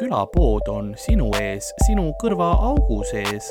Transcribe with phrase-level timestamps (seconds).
[0.00, 3.50] külapood on sinu ees, sinu kõrvaaugu sees.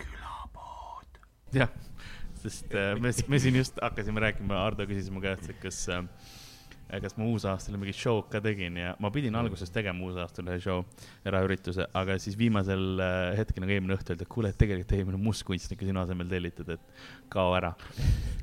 [0.00, 1.20] külapood.
[1.54, 1.70] jah,
[2.42, 6.02] sest äh, me, me siin just hakkasime rääkima, Ardo küsis mu käest, et kas äh,
[6.86, 10.84] kas ma uusaastal mingit show'd ka tegin ja ma pidin alguses tegema uusaastal ühe show,
[11.26, 15.20] eraürituse, aga siis viimasel äh, hetkel nagu eelmine õhtu öeldi, et kuule, et tegelikult eelmine
[15.20, 17.02] mustkunstnik on sinu asemel tellitud, et
[17.32, 17.72] kao ära.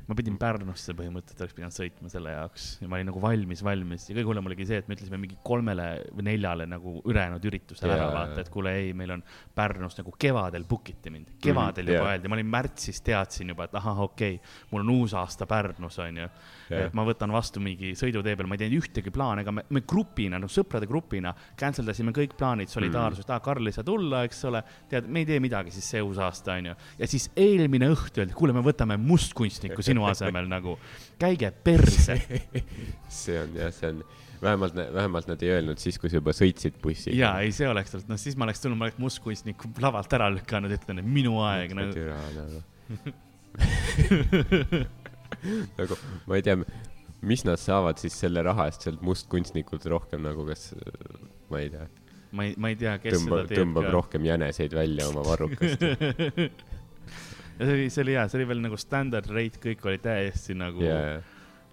[0.04, 2.66] ma pidin Pärnusse põhimõtteliselt, oleks pidanud sõitma selle jaoks.
[2.82, 4.04] Ja ma olin nagu valmis, valmis.
[4.10, 7.94] Ja kõige hullem oligi see, et me ütlesime mingi kolmele või neljale nagu ülejäänud üritusele
[7.96, 9.24] ära vaata, et kuule, ei, meil on
[9.56, 12.28] Pärnus nagu kevadel book iti mind, kevadel mm -hmm, juba öeldi.
[12.28, 16.28] Ma olin märtsis teadsin juba, et ahah, okei okay,, mul on uus aasta Pärnus, onju.
[16.70, 19.84] Et ma võtan vastu mingi sõidutee peal, ma ei teinud ühtegi plaani, ega me, me
[19.88, 24.24] grupina, noh, sõprade grupina cancel dasime kõik plaanid, solidaarsust mm., aa, Karl ei saa tulla,
[24.28, 26.76] eks ole, tead, me ei tee midagi siis see uus aasta, onju.
[27.00, 30.78] ja siis eelmine õhtu öeldi, kuule, me võtame mustkunstniku sinu asemel nagu,
[31.20, 32.18] käige perse
[33.22, 34.04] see on jah, see on,
[34.44, 37.16] vähemalt, vähemalt nad ei öelnud siis, kui sa juba sõitsid bussiga.
[37.16, 40.30] ja ei, see oleks olnud, noh, siis ma oleks tulnud, ma oleks mustkunstniku lavalt ära
[40.32, 42.08] lükanud, ütlen, et minu aeg nagu.
[42.40, 42.64] nagu.
[45.80, 46.58] nagu ma ei tea,
[47.24, 50.72] mis nad saavad siis selle raha eest sealt mustkunstnikult rohkem nagu, kas,
[51.52, 51.88] ma ei tea.
[52.34, 53.94] ma ei, ma ei tea, kes tõmbab, seda teeb tõmbab ka.
[53.98, 55.84] rohkem jäneseid välja oma varrukast
[57.58, 60.56] ja see oli, see oli hea, see oli veel nagu standard rate, kõik oli täiesti
[60.58, 61.22] nagu yeah.,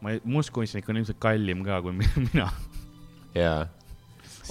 [0.02, 2.48] ma ei, mustkunstnik on ilmselt kallim ka kui mina.
[3.38, 3.70] jaa.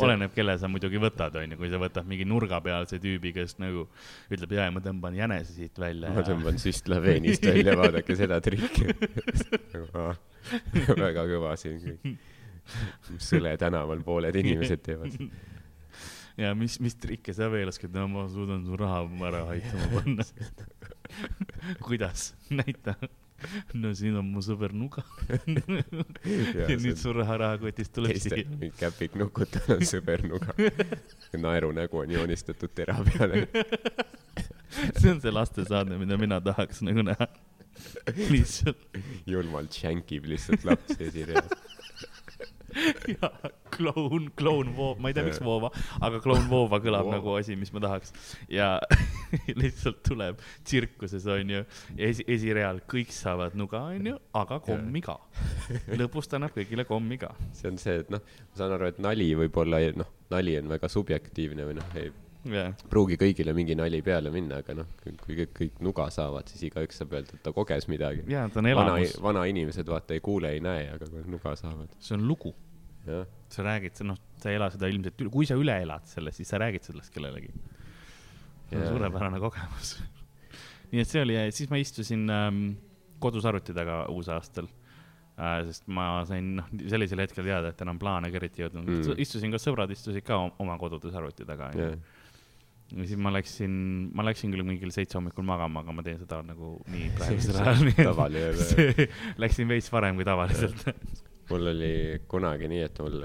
[0.07, 3.87] Oleneb, kelle sa muidugi võtad, onju, kui sa võtad mingi nurgapealse tüübi, kes nagu
[4.33, 6.13] ütleb, jaa, ma tõmban jänese siit välja.
[6.15, 8.91] ma tõmban süstlaveenist välja, vaadake seda trikki
[9.75, 10.11] nagu,
[10.97, 12.13] väga kõva siin kõik.
[13.19, 15.17] Sõle tänaval pooled inimesed teevad
[16.41, 20.27] ja mis, mis trikke sa veel oskad, no ma suudan su raha ära aitama panna
[21.87, 22.95] kuidas, näita.
[23.75, 28.45] No siin on mu sõber Nuga ja, ja nüüd su raha rahakotist tuleb siia.
[28.81, 30.57] käpid nukutanud sõber Nuga.
[31.39, 33.47] naerunägu on joonistatud tera peale
[34.99, 37.27] see on see lastesaade, mida mina tahaks nagu näha.
[38.31, 38.99] lihtsalt.
[39.27, 41.51] julmalt šänkib lihtsalt laps esireas
[43.09, 43.31] ja
[43.81, 47.15] kloun, kloun Voova, ma ei tea, miks Voova, aga kloun Voova kõlab wow.
[47.17, 48.15] nagu asi, mis ma tahaks.
[48.53, 48.73] ja
[49.63, 51.65] lihtsalt tuleb tsirkuses onju,
[51.97, 55.19] esi, esireal kõik saavad nuga onju, aga kommi ka.
[56.01, 57.35] lõpus ta annab kõigile kommi ka.
[57.57, 60.91] see on see, et noh, ma saan aru, et nali võib-olla, noh, nali on väga
[60.93, 62.13] subjektiivne või noh, ei
[62.49, 62.75] yeah.
[62.91, 67.01] pruugi kõigile mingi nali peale minna, aga noh, kui kõik, kõik nuga saavad, siis igaüks
[67.01, 68.25] saab öelda, et ta koges midagi.
[68.31, 69.17] jaa, ta on elamus.
[69.19, 71.93] vana, vanainimesed vaata ei kuule, ei näe, aga kui nuga saavad.
[71.99, 72.55] see on lugu.
[73.51, 76.61] Sa räägid, noh, sa ei ela seda ilmselt, kui sa üle elad selle, siis sa
[76.61, 77.53] räägid sellest kellelegi.
[78.71, 79.97] suurepärane kogemus.
[80.91, 82.63] Nii et see oli, siis ma istusin ähm,
[83.23, 85.61] kodus arvuti taga uusaastal äh,.
[85.69, 88.91] sest ma sain, noh, sellisel hetkel teada, et enam plaane ka eriti ei jõudnud.
[88.91, 89.21] Mm..
[89.23, 92.01] istusin, ka sõbrad istusid ka oma kodudes arvuti taga yeah
[92.91, 93.75] ja siis ma läksin,
[94.19, 98.39] ma läksin küll mingil seitse hommikul magama, aga ma teen seda nagu nii praegusel ajal.
[99.45, 100.83] Läksin veits varem kui tavaliselt
[101.51, 101.93] mul oli
[102.31, 103.25] kunagi nii, et mul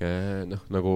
[0.00, 0.94] eh, noh, nagu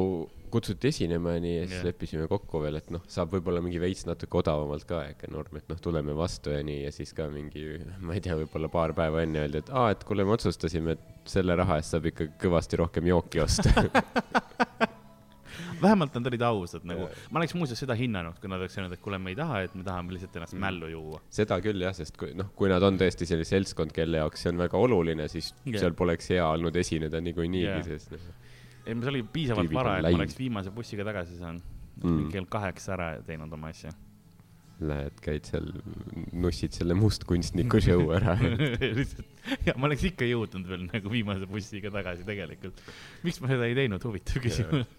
[0.55, 1.87] kutsuti esinema ja nii ja siis yeah.
[1.89, 5.67] leppisime kokku veel, et noh, saab võib-olla mingi veits natuke odavamalt ka äkki Norm, et
[5.73, 7.67] noh, tuleme vastu ja nii ja siis ka mingi,
[7.99, 11.31] ma ei tea, võib-olla paar päeva enne öeldi, et aa, et kuule, me otsustasime, et
[11.35, 13.73] selle raha eest saab ikka kõvasti rohkem jooki osta
[15.83, 19.03] vähemalt nad olid ausad nagu, ma oleks muuseas seda hinnanud, kui nad oleks öelnud, et
[19.05, 20.65] kuule, me ei taha, et me tahame lihtsalt ennast mm.
[20.67, 21.21] mällu juua.
[21.35, 24.55] seda küll jah, sest kui noh, kui nad on tõesti selline seltskond, kelle jaoks see
[24.55, 25.83] on väga oluline, siis yeah.
[25.83, 28.33] seal poleks hea olnud esineda niikuinii yeah., sest noh.
[28.87, 31.71] ei, see oli piisavalt vara, et ma oleks viimase bussiga tagasi saanud
[32.03, 32.27] mm..
[32.33, 33.95] kell kaheksa ära teinud oma asja
[34.85, 35.69] Lähed, käid seal,
[36.35, 38.35] nussid selle mustkunstniku show ära
[39.69, 42.83] ja ma oleks ikka jõudnud veel nagu viimase bussiga tagasi tegelikult.
[43.23, 44.91] miks ma seda ei teinud, huvitav küsimus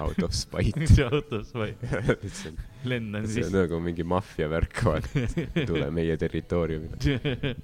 [0.00, 1.78] Out of spite Out of spite
[2.84, 3.34] lendan siis.
[3.38, 5.24] see on nagu mingi maffia värk, vaata.
[5.70, 7.54] tule meie territooriumile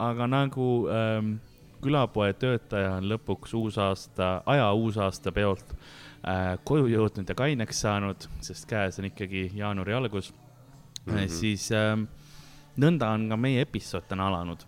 [0.00, 1.34] aga nagu ähm,
[1.84, 8.68] külapoe töötaja on lõpuks uusaasta, aja uusaasta peolt äh, koju jõudnud ja kaineks saanud, sest
[8.70, 11.28] käes on ikkagi jaanuari algus mm, -hmm.
[11.28, 12.08] siis ähm,
[12.80, 14.64] nõnda on ka meie episood täna alanud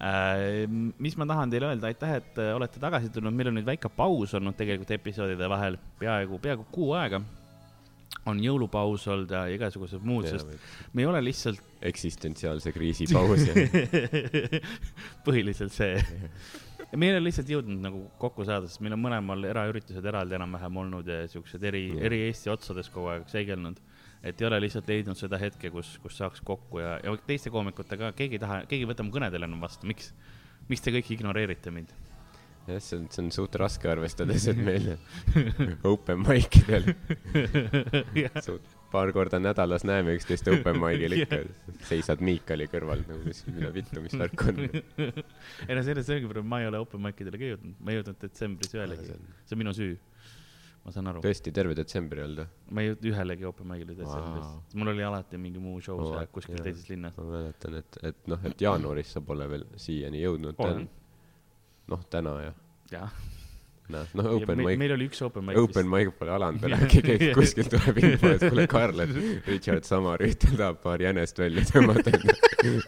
[0.00, 3.90] mis ma tahan teile öelda, aitäh, et äh, olete tagasi tulnud, meil on nüüd väike
[3.92, 7.20] paus olnud tegelikult episoodide vahel, peaaegu, peaaegu kuu aega.
[8.28, 10.48] on jõulupaus olnud ja igasugused muud, sest
[10.92, 11.60] me ei ole lihtsalt.
[11.82, 13.46] eksistentsiaalse kriisi paus
[15.26, 15.94] põhiliselt see.
[16.90, 20.36] Ja me ei ole lihtsalt jõudnud nagu kokku saada, sest meil on mõlemal eraüritused eraldi
[20.36, 23.80] enam-vähem olnud ja siuksed eri, eri Eesti otsades kogu aeg seigelnud
[24.22, 28.12] et ei ole lihtsalt leidnud seda hetke, kus, kus saaks kokku ja, ja teiste koomikutega
[28.16, 30.12] keegi ei taha, keegi ei võta mu kõnedele enam vastu, miks?
[30.70, 31.94] miks te kõik ignoreerite mind?
[32.68, 34.92] jah, see on, see on suht raske, arvestades, et meil
[35.88, 36.92] open mic idel
[38.44, 41.40] suht paar korda nädalas näeme üksteist open mic'il ikka.
[41.88, 44.62] seisad Miikali kõrval nagu, mis, mida vittu, mis värk on.
[45.68, 48.00] ei no selles ongi probleem, ma ei ole open mic idele ka jõudnud, ma ei
[48.00, 49.14] jõudnud detsembris ühelegi,
[49.46, 49.94] see on minu süü.
[50.84, 52.60] Ma saan aru, tõesti terve detsembri olnud või?
[52.76, 56.14] ma ei jõudnud ühelegi open mic'ile detsembris Vau., mul oli alati mingi muu show Oo,
[56.14, 56.68] seal kuskil jah.
[56.68, 57.18] teises linnas.
[57.18, 60.62] ma mäletan, et, et noh, et jaanuaris sa pole veel siiani jõudnud.
[61.92, 62.54] noh, täna ja,
[62.94, 63.18] jah.
[63.90, 65.60] näed, noh, open mic, meil oli üks open mic.
[65.60, 69.14] open mic pole alanud veel, äkki keegi kuskilt tuleb info, et kuule, Karl, et
[69.50, 72.16] Richard Samarüütel tahab paar jänest välja tõmmata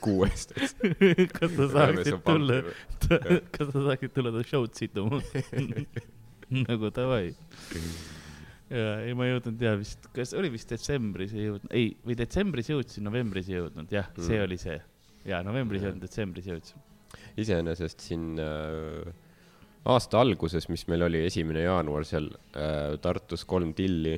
[0.00, 0.56] kuuest.
[1.36, 2.62] kas sa saaksid tulla,
[3.52, 5.20] kas sa saaksid tulla ta show'd situma?
[6.68, 7.32] nagu davai.
[8.72, 12.16] ja ei, ma ei jõudnud ja vist, kas oli vist detsembris ei jõudnud, ei, või
[12.18, 14.46] detsembris jõudsin, novembris ei jõudnud, jah, see Mm.
[14.46, 14.78] oli see.
[15.28, 16.80] ja novembris ei jõudnud, detsembris jõudsin.
[17.36, 19.12] iseenesest siin äh,
[19.84, 24.16] aasta alguses, mis meil oli esimene jaanuar seal äh, Tartus kolm tilli,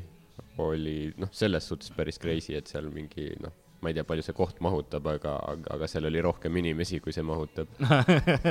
[0.62, 3.52] oli noh, selles suhtes päris crazy, et seal mingi noh,
[3.84, 7.12] ma ei tea, palju see koht mahutab, aga, aga, aga seal oli rohkem inimesi, kui
[7.12, 7.70] see mahutab.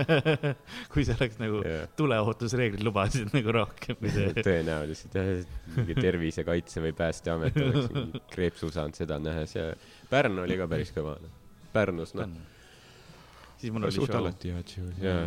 [0.94, 1.88] kui see oleks nagu Jah.
[1.97, 4.33] tuleohutusreeglid lubasid nagu rohkem kui see.
[4.47, 5.31] tõenäoliselt jah,
[5.77, 9.71] mingi Tervisekaitse või Päästeamet oleks mingi kreepsu saanud seda nähes ja
[10.12, 11.18] Pärnu oli ka päris kõva.
[11.74, 12.29] Pärnus noh,
[13.57, 14.21] siis mul oli suht show.
[14.21, 15.24] alati head show'd jaa.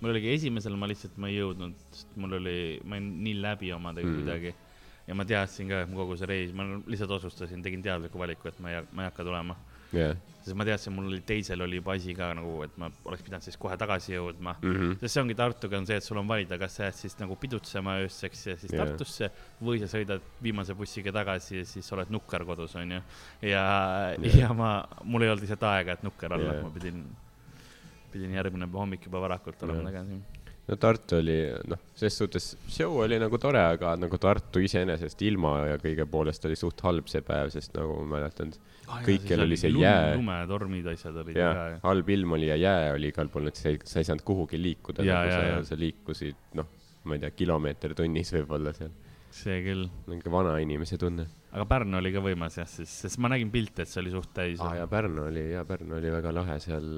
[0.00, 3.72] mul oligi esimesel, ma lihtsalt, ma ei jõudnud, sest mul oli, ma olin nii läbi
[3.76, 4.22] omadega mm.
[4.22, 4.54] kuidagi.
[5.06, 8.50] Ja ma teadsin ka, et mu kogu see reis, ma lihtsalt otsustasin, tegin teadliku valiku,
[8.50, 9.56] et ma ei, ma ei hakka tulema.
[9.94, 10.16] jah.
[10.42, 13.46] sest ma teadsin, mul oli teisel oli juba asi ka nagu, et ma oleks pidanud
[13.46, 14.56] siis kohe tagasi jõudma.
[14.62, 14.96] Mhm.
[15.00, 17.36] sest see ongi Tartuga on see, et sul on valida, kas sa jääd siis nagu
[17.38, 18.82] pidutsema ööseks ja siis yeah.
[18.82, 19.30] Tartusse
[19.62, 23.02] või sa sõidad viimase bussiga tagasi ja siis oled nukker kodus, onju.
[23.46, 23.62] ja
[24.18, 27.04] yeah., ja ma, mul ei olnud lihtsalt aega, et nukker olla yeah., ma pidin,
[28.14, 30.02] pidin järgmine hommik juba varakult olema Jaa.
[30.02, 30.35] tagasi.
[30.66, 31.36] No Tartu oli
[31.70, 36.46] noh, ses suhtes show oli nagu tore, aga nagu Tartu iseenesest ilma ja kõige poolest
[36.48, 38.52] oli suht halb see päev, sest nagu ma mäletan,
[39.06, 40.16] kõikjal oli see jää.
[40.18, 43.80] lumetormid, asjad olid jah halb ilm oli ja jää oli igal pool, et sa ei,
[43.84, 46.70] sa ei saanud kuhugi liikuda, nagu jaa, sa jaa., sa liikusid noh,
[47.06, 48.94] ma ei tea, kilomeeter tunnis võib-olla seal,
[49.30, 49.86] see küll.
[50.06, 51.28] niisugune vanainimese tunne.
[51.56, 54.32] Aga Pärnu oli ka võimas jah, siis, sest ma nägin pilte, et see oli suht
[54.36, 56.90] täis aa ah, ja Pärnu oli, ja Pärnu oli väga lahe seal,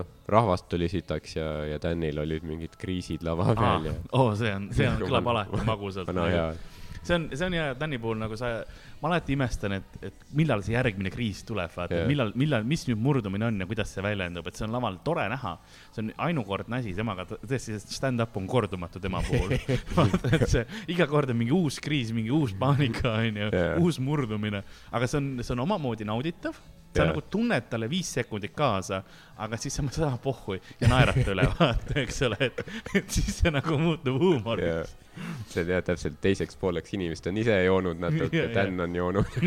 [0.00, 4.50] noh, rahvast tuli sitaks ja, ja Danil olid mingid kriisid lava peal ja oo, see
[4.54, 6.08] on, see on, kõlab alati magusalt.
[6.12, 6.48] vana hea,
[7.02, 8.50] see on, see on hea Tänni puhul nagu sa,
[9.02, 12.86] ma alati imestan, et, et millal see järgmine kriis tuleb, vaata yeah., millal, millal, mis
[12.88, 15.54] nüüd murdumine on ja kuidas see väljendub, et see on laval tore näha.
[15.94, 19.54] see on ainukordne asi temaga, tõesti, see stand-up on kordumatu tema puhul.
[19.98, 20.64] vaata, et see
[20.94, 23.52] iga kord on mingi uus kriis, mingi uus paanika, onju
[23.84, 26.58] uus murdumine, aga see on, see on omamoodi nauditav
[26.88, 27.10] sa Jah.
[27.12, 29.02] nagu tunned talle viis sekundit kaasa,
[29.38, 32.62] aga siis sa ah pohhu ja naerad ta üle, vaata, eks ole, et,
[32.96, 34.94] et siis see nagu muutub ja huumoriks.
[34.94, 35.07] see
[35.62, 38.50] on jah täpselt teiseks pooleks inimesed on ise joonud natuke jaa.
[38.54, 39.38] Dan on joonud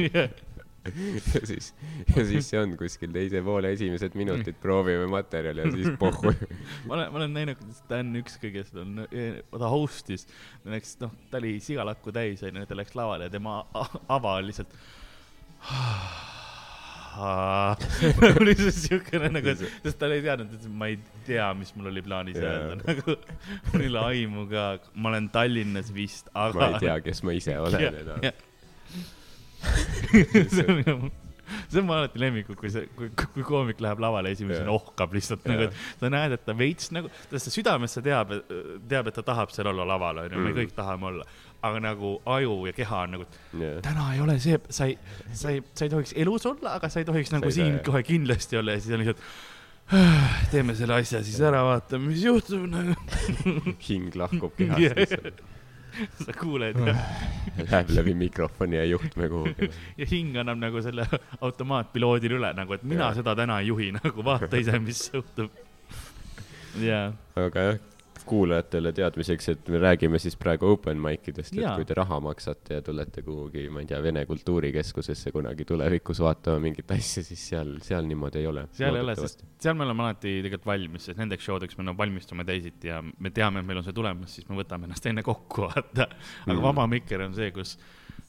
[1.34, 1.74] ja siis,
[2.16, 6.34] ja siis see on kuskil teise poole esimesed minutid, proovime materjali ja siis pohhu.
[6.88, 9.04] ma olen, ma olen näinud, kuidas Dan ükskõik, kes on,
[9.52, 10.26] ta host'is,
[10.66, 13.62] läks, noh, ta oli sigalakku täis, onju, ta läks lavale ja tema
[14.10, 14.74] ava oli lihtsalt.
[18.42, 22.04] oli see siukene nagu, sest ta ei teadnud, et ma ei tea, mis mul oli
[22.06, 22.52] plaanis Jaa.
[22.52, 23.16] öelda, nagu
[23.72, 24.66] mul ei ole aimu ka,
[24.96, 26.60] ma olen Tallinnas vist, aga.
[26.60, 28.32] ma ei tea, kes ma ise olen enam.
[29.62, 30.96] see on ju,
[31.70, 35.44] see on mu alati lemmikud, kui see, kui, kui koomik läheb lavale esimesena ohkab lihtsalt
[35.46, 35.54] Jaa.
[35.54, 38.34] nagu, et sa näed, et ta veits nagu, ta südames ta teab,
[38.90, 40.58] teab, et ta tahab seal olla laval, onju, me Mm.
[40.64, 41.28] kõik tahame olla.
[41.62, 43.30] Aga nagu aju ja keha on nagu,
[43.62, 44.98] jah, täna ei ole see, sa ei,
[45.34, 47.84] sa ei, sa ei tohiks elus olla, aga sa ei tohiks nagu siin jah.
[47.86, 49.26] kohe kindlasti olla ja siis on lihtsalt.
[50.52, 52.96] teeme selle asja siis ära, vaatame, mis juhtub nagu.
[53.88, 55.42] hing lahkub kehast lihtsalt,
[56.26, 56.96] sa kuuled ja,
[57.68, 59.70] läheb läbi mikrofoni ja juhtme kuhugi.
[60.02, 61.06] ja hing annab nagu selle
[61.42, 63.20] automaatpiloodile üle nagu, et mina Jaa.
[63.22, 65.52] seda täna ei juhi, nagu vaata ise, mis juhtub.
[66.82, 67.82] jaa, aga jah,
[68.28, 72.78] kuulajatele teadmiseks, et me räägime siis praegu open mic idest, et kui te raha maksate
[72.80, 77.76] ja tulete kuhugi, ma ei tea, Vene Kultuurikeskusesse kunagi tulevikus vaatama mingit asja, siis seal,
[77.86, 78.66] seal niimoodi ei ole.
[78.78, 81.88] seal ei ole, sest seal me oleme alati tegelikult valmis, sest nendeks show deks me
[81.90, 85.06] nagu valmistume teisiti ja me teame, et meil on see tulemas, siis me võtame ennast
[85.12, 86.08] enne kokku, vaata.
[86.46, 86.64] aga Mhm.
[86.66, 87.78] vaba mikker on see, kus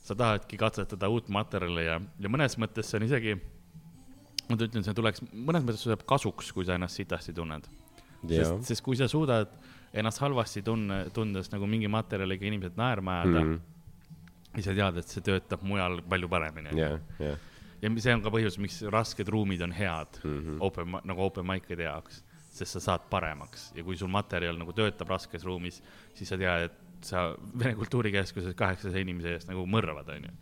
[0.03, 3.37] sa tahadki katsetada uut materjali ja, ja mõnes mõttes see on isegi,
[4.49, 7.69] ma ütlen, see tuleks, mõnes mõttes see jääb kasuks, kui sa ennast sitasti tunned.
[8.29, 9.51] sest, sest kui sa suudad
[9.93, 13.55] ennast halvasti tunne, tundes nagu mingi materjaliga inimesed naerma ajada mm.
[13.55, 14.57] -hmm.
[14.57, 16.77] ja sa tead, et see töötab mujal palju paremini.
[16.79, 17.39] jah, jah,
[17.83, 20.61] ja see on ka põhjus, miks rasked ruumid on head Mhm.
[20.61, 22.23] open, nagu open mic'ide jaoks.
[22.53, 25.83] sest sa saad paremaks ja kui sul materjal nagu töötab raskes ruumis,
[26.15, 30.33] siis sa tead, et sa Vene Kultuurikeskuses kaheksasaja inimese eest nagu mõrvad, onju.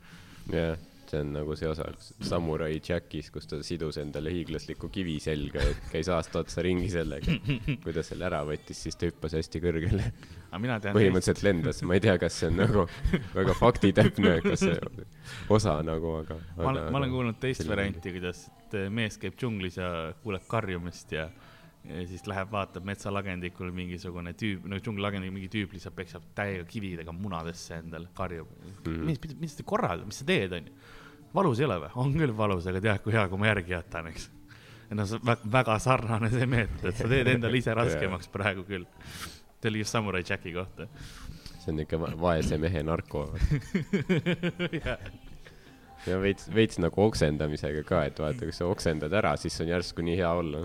[0.52, 0.76] jah
[1.10, 1.86] see on nagu see osa
[2.26, 7.36] Samurai Jackis, kus ta sidus endale hiiglasliku kivi selga ja käis aasta otsa ringi sellega.
[7.84, 10.06] kui ta selle ära võttis, siis ta hüppas hästi kõrgele.
[10.50, 12.86] põhimõtteliselt lendas, ma ei tea, kas see on nagu
[13.34, 14.78] väga faktitäpne, kas see
[15.52, 16.62] osa nagu, aga, aga.
[16.62, 18.46] ma olen, ma olen kuulnud teist varianti, kuidas
[18.94, 19.90] mees käib džunglis ja
[20.24, 21.30] kuuleb karjumist ja
[21.88, 27.14] ja siis läheb, vaatab metsalagendikul mingisugune tüüp, no džunglilagendik, mingi tüüp lihtsalt peksab täiega kividega
[27.16, 28.74] munadesse endale, karjub mm.
[28.84, 29.06] -hmm.
[29.08, 30.74] mis, mis sa korraldad, mis sa teed, onju
[31.34, 31.90] valus ei ole või?
[32.02, 34.28] on küll valus, aga tead, kui hea, kui ma järgi jätan, eks.
[34.96, 38.86] no see on väga sarnane see meetod, et sa teed endale ise raskemaks praegu küll.
[39.60, 40.88] see oli just Samurai Jacki kohta.
[41.58, 43.26] see on ikka vaese mehe narko
[46.08, 50.04] ja veits, veits nagu oksendamisega ka, et vaata, kui sa oksendad ära, siis on järsku
[50.06, 50.64] nii hea olla.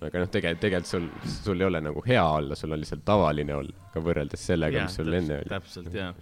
[0.00, 3.54] aga noh, tegelikult, tegelikult sul, sul ei ole nagu hea olla, sul on lihtsalt tavaline
[3.54, 5.52] olla, ka võrreldes sellega, mis sul enne oli.
[5.52, 6.14] täpselt, jaa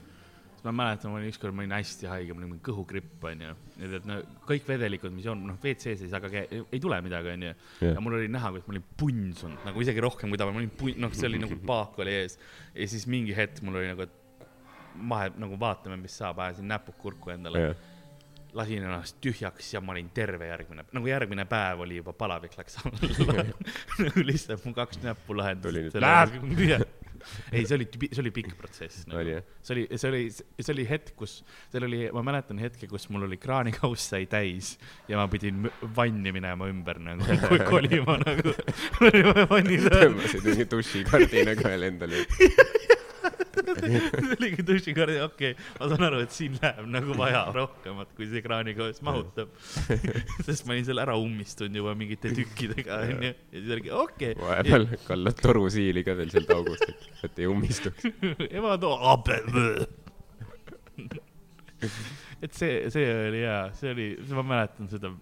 [0.69, 3.55] ma mäletan, ma olin ükskord, ma olin hästi haige, mul oli kõhugripp, onju.
[3.79, 7.33] et, et no kõik vedelikud, mis on, noh, WC-s ei saa ka, ei tule midagi,
[7.35, 7.53] onju.
[7.89, 10.75] ja mul oli näha, kuidas ma olin punsunud nagu isegi rohkem kui tavaline, ma olin
[10.81, 12.39] pun-, noh, see oli nagu paak oli ees.
[12.75, 14.45] ja siis mingi hetk mul oli nagu, et
[14.99, 17.71] mahe, nagu vaatame, mis saab, ajasin näpud kurku endale
[18.57, 22.79] lasin ennast tühjaks ja ma olin terve järgmine, nagu järgmine päev oli juba palavik läks
[22.81, 23.45] alla
[24.05, 25.69] nagu lihtsalt mu kaks näppu lahendas.
[27.53, 29.39] ei, see oli, see oli pikk protsess nagu..
[29.63, 31.39] see oli, see oli, see oli hetk, kus,
[31.73, 34.75] seal oli, ma mäletan hetke, kus mul oli kraanikauss sai täis
[35.11, 38.55] ja ma pidin vanni minema ümber nagu kolima nagu.
[39.93, 42.27] tõmbasid mingi dušikardina kaela endale.
[42.39, 42.53] see
[44.37, 48.43] oligi dušikardi, okei okay., ma saan aru, et siin läheb nagu vaja rohkemat, kui see
[48.45, 49.53] kraaniga mahutab
[50.47, 53.31] sest ma olin seal ära ummistunud juba mingite tükkidega, onju.
[53.31, 54.43] ja siis oligi okei okay..
[54.43, 58.11] vahepeal kallad torusiili ka veel sealt august, et, et ei ummistuks
[58.59, 59.41] ema too abe.
[62.43, 65.15] et see, see oli hea, see oli, ma mäletan seda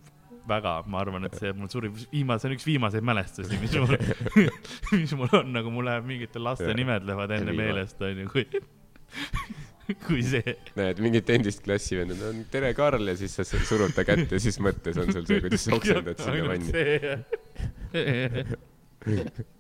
[0.49, 3.97] väga, ma arvan, et see mul suurim, viimase, see on üks viimaseid mälestusi, mis mul
[5.01, 8.45] mis mul on, nagu mul läheb mingite laste nimed lähevad enne meelest, onju, kui
[10.07, 10.57] kui see.
[10.79, 14.59] näed, mingit endist klassivendad on tere, Karl ja siis sa surud ta kätt ja siis
[14.63, 16.71] mõttes on sul see, kuidas sa oksendad sinna vanni.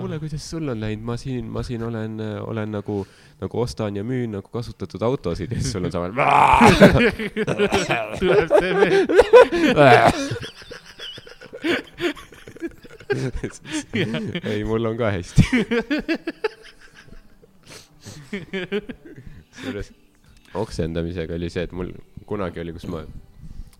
[0.00, 3.06] kuule, kuidas sul on läinud, ma siin, ma siin olen, olen nagu,
[3.40, 6.12] nagu ostan ja müün nagu kasutatud autosid ja siis sul on samal.
[8.20, 9.22] tuleb see meelde.
[14.44, 15.42] ei, mul on ka hästi.
[19.52, 19.92] kusjuures
[20.54, 21.92] oksendamisega oli see, et mul
[22.26, 23.04] kunagi oli, kus ma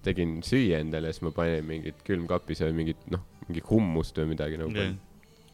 [0.05, 4.59] tegin süüa endale siis ma panin mingit külmkapis või mingit, noh mingi hummust või midagi
[4.61, 4.95] nagu yeah.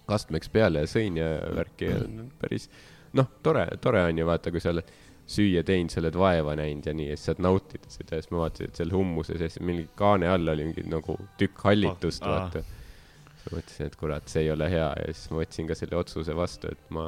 [0.08, 1.98] kastmeks peale ja sõin ja värki ja
[2.40, 2.68] päris
[3.16, 4.90] noh, tore, tore on ju vaata, kui sa oled
[5.28, 8.32] süüa teinud, sa oled vaeva näinud ja nii ja siis saad nautida seda ja siis
[8.32, 12.32] ma vaatasin, et seal hummuse sees mingi kaane all oli mingi nagu tükk hallitust oh,,
[12.32, 12.62] vaata.
[12.62, 16.00] siis ma mõtlesin, et kurat, see ei ole hea ja siis ma võtsin ka selle
[16.00, 17.04] otsuse vastu, et ma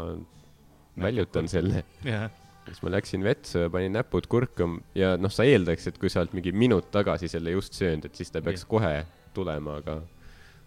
[1.01, 2.29] väljutan selle yeah.
[2.69, 4.69] siis ma läksin vetsu ja panin näpud kurku
[4.99, 8.21] ja noh, sa eeldaks, et kui sa oled mingi minut tagasi selle just söönud, et
[8.21, 8.75] siis ta peaks yeah.
[8.75, 8.95] kohe
[9.33, 10.01] tulema, aga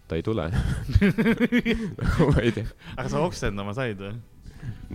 [0.08, 0.50] ta ei tule
[2.30, 2.68] ma ei tea.
[2.98, 4.14] aga sa oksendama said või?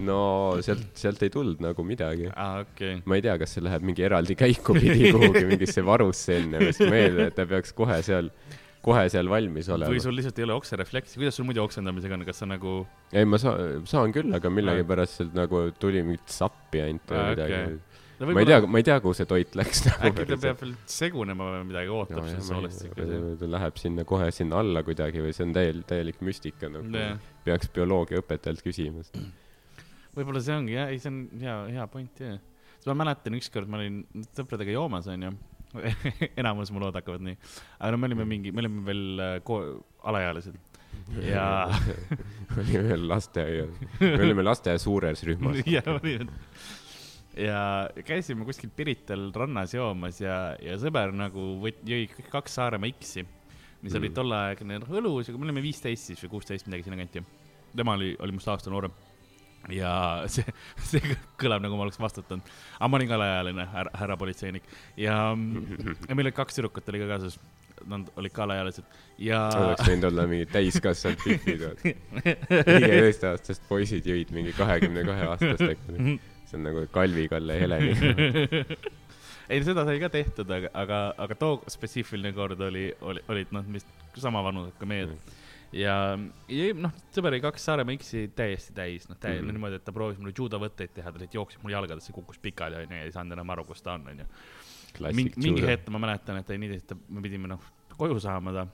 [0.09, 0.21] no
[0.65, 2.63] sealt, sealt ei tulnud nagu midagi ah,.
[2.67, 3.01] Okay.
[3.09, 6.73] ma ei tea, kas see läheb mingi eraldi käiku pidi kuhugi mingisse varusse enne või,
[6.73, 8.31] sest ma eeldan, et ta peaks kohe seal,
[8.85, 9.93] kohe seal valmis olema.
[9.93, 12.79] või sul lihtsalt ei ole okserefleksi, kuidas sul muidu oksendamisega on, kas sa nagu?
[13.13, 17.33] ei, ma saan, saan küll, aga millegipärast sealt nagu tuli mingit sappi ainult või ah,
[17.35, 17.79] midagi okay
[18.19, 20.09] no ma ei tea, ma ei tea, kuhu see toit läks nagu.
[20.11, 23.09] äkki ta peab veel segunema või midagi, ootab no, siis soolestikku.
[23.41, 27.19] ta läheb sinna kohe sinna alla kuidagi või see on täielik, täielik müstika nagu yeah..
[27.47, 29.27] peaks bioloogiaõpetajalt küsima seda.
[30.19, 32.41] võib-olla see ongi jah, ei, see on hea, hea point jah.
[32.89, 34.03] ma mäletan ükskord ma olin
[34.37, 35.35] sõpradega joomas onju
[36.41, 37.37] enamus mu lood hakkavad nii,
[37.79, 40.57] aga no me olime mingi, me olime veel äh, ko-, alaealised
[41.33, 41.69] ja
[42.57, 45.61] olime veel lasteaias, me olime lasteaia suures rühmas.
[45.69, 46.27] jah, olime
[47.39, 53.25] ja käisime kuskil Pirital rannas joomas ja, ja sõber nagu võt-, jõi kaks Saaremaa X-i,
[53.83, 53.99] mis mm.
[54.01, 57.23] oli tolleaegne õlus, aga me olime viisteist siis või kuusteist, midagi sinnakanti.
[57.77, 58.95] tema oli, oli must aasta noorem.
[59.75, 59.93] ja
[60.31, 60.45] see,
[60.91, 62.51] see kõlab nagu ma oleks vastutanud.
[62.79, 64.67] aga ma olin ka alaealine, härra, härra politseinik
[64.97, 67.39] ja, ja meil olid kaks tüdrukut oli ka kaasas
[67.89, 68.87] nad olid ka alaealised
[69.23, 69.45] ja.
[69.55, 71.63] oleks võinud olla mingi täiskasvanud tüüpid,
[72.83, 76.19] viieteist-aastased poisid jõid mingi kahekümne kahe aastastega
[76.49, 77.93] see on nagu Kalvi-Kalle Heleni
[79.49, 83.69] ei, seda sai ka tehtud, aga, aga, aga too spetsiifiline kord oli, oli, olid noh,
[83.75, 85.37] vist sama vanused ka mehed mm..
[85.79, 85.95] ja,
[86.53, 89.61] ja noh, sõber oli kaks Saaremaa X-i täiesti täis, noh, täiesti mm -hmm.
[89.61, 93.01] niimoodi, et ta proovis mulle judovõtteid teha, ta lihtsalt jooksis mul jalgadesse, kukkus pikali, onju,
[93.01, 94.27] ja ei saanud enam aru, kus ta on, onju.
[95.13, 98.67] mingi, hetk ma mäletan, et nii, et me pidime noh, koju saama ta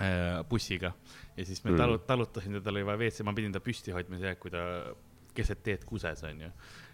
[0.00, 0.92] äh, bussiga
[1.36, 1.76] ja siis me mm.
[1.76, 4.62] talut-, talutasin teda, tal oli vaja WC, ma pidin ta püsti hoidma see kui ta
[5.36, 6.50] keset teed kuses, onju.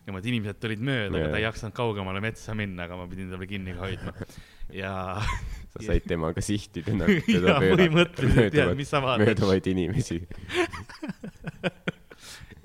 [0.06, 3.30] Niimoodi inimesed tulid mööda yeah., aga ta ei jaksanud kaugemale metsa minna, aga ma pidin
[3.32, 4.14] talle kinni hoidma
[4.74, 4.94] ja.
[5.72, 9.26] sa said temaga sihtida nagu teda põhimõtteliselt jah, mis sa vaatad.
[9.28, 10.18] mööduvaid inimesi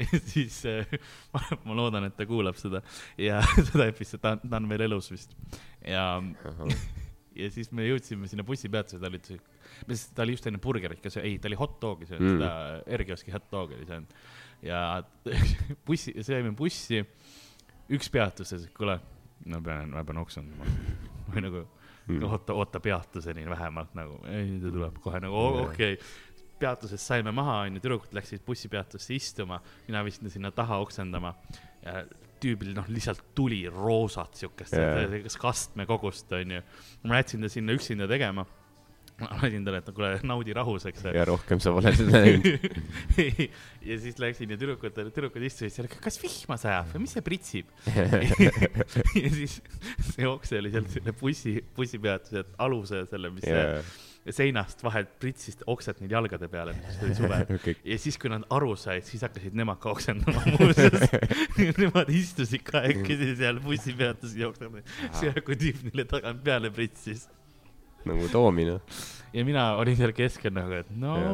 [0.01, 0.97] ja siis äh,
[1.33, 2.79] ma, ma loodan, et ta kuulab seda
[3.21, 5.37] ja seda episoodi, ta, ta on veel elus vist
[5.85, 6.09] ja
[7.37, 9.19] ja siis me jõudsime sinna bussipeatusele, ta oli,
[10.15, 12.51] ta oli just enne burgerit ka söönud, ei, ta oli hot dog'i söönud mm., seda
[12.97, 14.09] R-kioski hot dog'i oli söönud.
[14.65, 14.79] ja
[15.87, 17.03] bussi, sõime bussi,
[17.93, 18.97] üks peatus, ütles, et kuule,
[19.47, 20.67] ma pean, ma pean oksendama
[21.31, 22.23] või nagu mm.
[22.27, 26.45] oota, oota peatuseni vähemalt nagu, ei, ta tuleb kohe nagu okei okay.
[26.59, 31.35] peatuses saime maha, onju, tüdrukud läksid bussipeatusse istuma, mina viisin sinna taha oksendama
[31.85, 32.03] ja
[32.41, 36.61] tüübil noh, lihtsalt tuli roosat siukest yeah., kas kastmekogust onju.
[37.09, 38.45] ma jätsin ta sinna üksinda tegema
[39.21, 41.07] ma lasin talle, et kuule, naudi rahus, eks.
[41.15, 42.67] ja rohkem sa pole seda näinud.
[43.87, 47.69] Ja siis läksin ja tüdrukud, tüdrukud istusid seal, kas vihma sajab või mis see pritsib?
[49.23, 49.61] Ja siis
[50.11, 53.79] see okse oli seal selle bussi, bussipeatuse aluse selle, mis yeah.
[54.25, 57.77] see seinast vahelt pritsis okset neil jalgade peale, see oli suvel okay..
[57.87, 61.07] ja siis, kui nad aru said, siis hakkasid nemad ka oksendama muuseas.
[61.79, 64.83] Nemad istusid kahekesi seal bussipeatuses jooksma,
[65.15, 67.29] see kui tüüp neile tagant peale pritsis
[68.09, 68.77] nagu toomine.
[69.33, 71.33] ja mina olin seal keskel nagu, et no ja.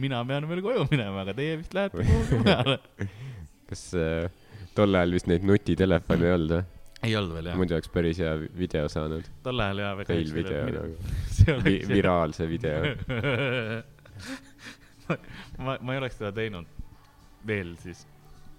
[0.00, 2.78] mina pean veel koju minema, aga teie vist lähete kuhugi mujale.
[3.70, 4.30] kas äh,
[4.76, 6.64] tol ajal vist neid nutitelefone ei olnud või?
[7.04, 7.58] ei olnud veel jah.
[7.60, 9.28] muidu oleks päris hea video saanud.
[9.44, 10.94] tol ajal jaa, Fail video nagu
[11.66, 11.76] Vi.
[11.90, 12.80] viraalse video
[15.08, 15.18] ma,
[15.58, 16.68] ma, ma ei oleks seda teinud
[17.46, 18.06] veel siis.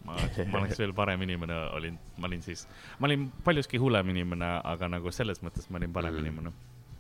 [0.06, 0.17] ma,
[0.51, 2.67] ma oleks veel parem inimene olin, ma olin siis,
[2.99, 6.25] ma olin paljuski hullem inimene, aga nagu selles mõttes ma olin parem mm.
[6.25, 6.54] inimene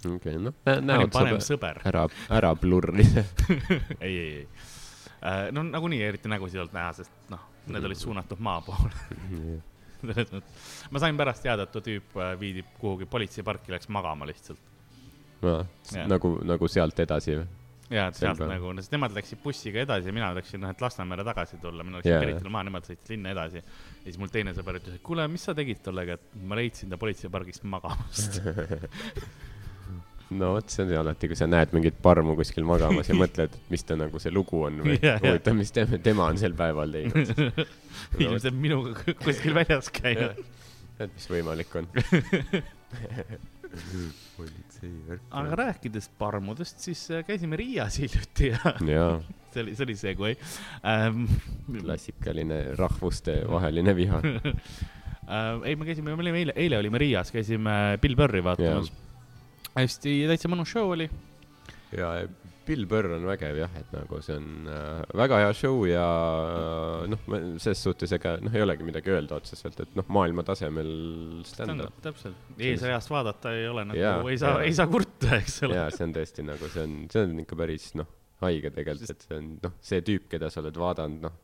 [0.05, 1.81] okei okay,, noh, näod saab sõber.
[1.89, 3.25] ära, ära blurrida
[4.05, 5.51] ei, ei, ei uh,.
[5.55, 8.93] no nagunii eriti nägusid ei olnud näha, sest noh, need olid suunatud maa poole
[10.05, 14.27] selles mõttes, ma sain pärast teada, et too tüüp äh, viidi kuhugi politseiparki, läks magama
[14.29, 14.59] lihtsalt.
[16.09, 17.47] nagu, nagu sealt edasi või?
[17.93, 21.25] ja, et sealt nagu, sest nemad läksid bussiga edasi ja mina läksin, noh, et Lasnamäele
[21.27, 22.23] tagasi tulla, mina läksin yeah.
[22.23, 23.61] Piritule maha, nemad sõitsid linna edasi.
[23.61, 26.89] ja siis mul teine sõber ütles, et kuule, mis sa tegid tollega, et ma leidsin
[26.89, 28.41] ta politseipargist magamast
[30.33, 33.71] no vot, see on alati, kui sa näed mingit parmu kuskil magamas ja mõtled, et
[33.73, 36.55] mis ta nagu see lugu on või yeah, huvitav yeah., mis tema, tema on sel
[36.57, 37.33] päeval teinud.
[38.23, 40.41] Ilmselt minuga kuskil väljas käinud.
[40.97, 41.89] et mis võimalik on.
[45.35, 49.05] Aga rääkides parmudest, siis äh, käisime Riias hiljuti ja, ja.
[49.53, 50.33] see oli, see oli see, kui
[50.87, 51.25] ähm,
[51.79, 54.21] klassikaline rahvustevaheline viha.
[55.25, 58.91] Äh, ei, me käisime, me olime eile, eile olime Riias, käisime Bill Burri vaatamas.
[58.91, 59.04] Yeah
[59.75, 61.09] hästi, täitsa mõnus show oli.
[61.95, 62.17] ja
[62.65, 66.05] Bill Burr on vägev jah, et nagu see on äh, väga hea show ja
[66.49, 67.21] äh, noh,
[67.61, 70.89] selles suhtes ega noh, ei olegi midagi öelda otseselt, et noh, maailma tasemel
[71.45, 71.99] stand-up.
[72.05, 75.77] täpselt, eesreast vaadata ei ole nagu, ei saa, ei saa kurta, eks ole.
[75.77, 78.09] jaa, see on tõesti nagu, see on, see on ikka päris noh,
[78.41, 81.41] haige tegelikult, et see on noh, see tüüp, keda sa oled vaadanud, noh,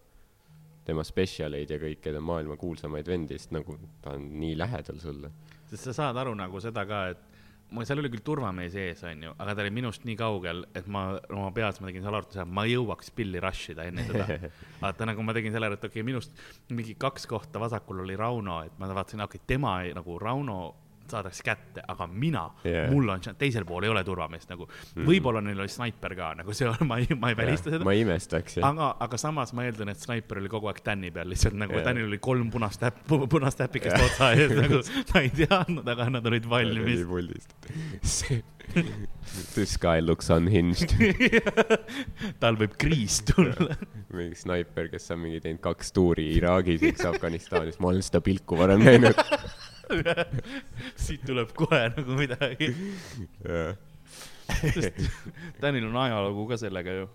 [0.88, 5.30] tema spetsialeid ja kõike, maailma kuulsamaid vendi, sest nagu ta on nii lähedal sulle.
[5.70, 7.31] sest sa saad aru nagu seda ka, et
[7.72, 11.06] ma, seal oli küll turvamees ees, onju, aga ta oli minust nii kaugel, et ma
[11.30, 14.52] oma peas, ma tegin selle arvutuse, ma jõuaks pilli rush ida enne teda.
[14.84, 18.62] vaata, nagu ma tegin selle, et okei okay,, minust mingi kaks kohta vasakul oli Rauno,
[18.68, 20.60] et ma vaatasin, okei okay,, tema nagu Rauno
[21.12, 24.67] saadakse kätte, aga mina yeah., mul on, teisel pool ei ole turvameest nagu.
[24.95, 25.08] Mm..
[25.08, 27.88] võib-olla neil oli snaiper ka, nagu see on, ma ei, ma ei välista yeah, seda.
[27.88, 31.30] ma ei imestaks, aga, aga samas ma eeldan, et snaiper oli kogu aeg tänni peal,
[31.32, 31.86] lihtsalt nagu yeah.
[31.91, 34.08] Tänil oli kolm punast täpp, punast täpikest yeah.
[34.08, 34.82] otsa ees, nagu.
[35.12, 37.06] Ta ei teadnud, aga nad olid valmis.
[38.02, 38.41] see
[39.54, 40.93] This guy looks unhinged.
[42.41, 43.76] Tal võib kriis tulla.
[44.15, 48.60] Mingi snaiper, kes on mingi teinud kaks tuuri Iraagis, üks Afganistanis, ma olen seda pilku
[48.60, 49.17] varem näinud
[51.06, 52.72] siit tuleb kohe nagu midagi
[54.62, 55.02] sest
[55.62, 57.08] Danil on ajalugu ka sellega ju.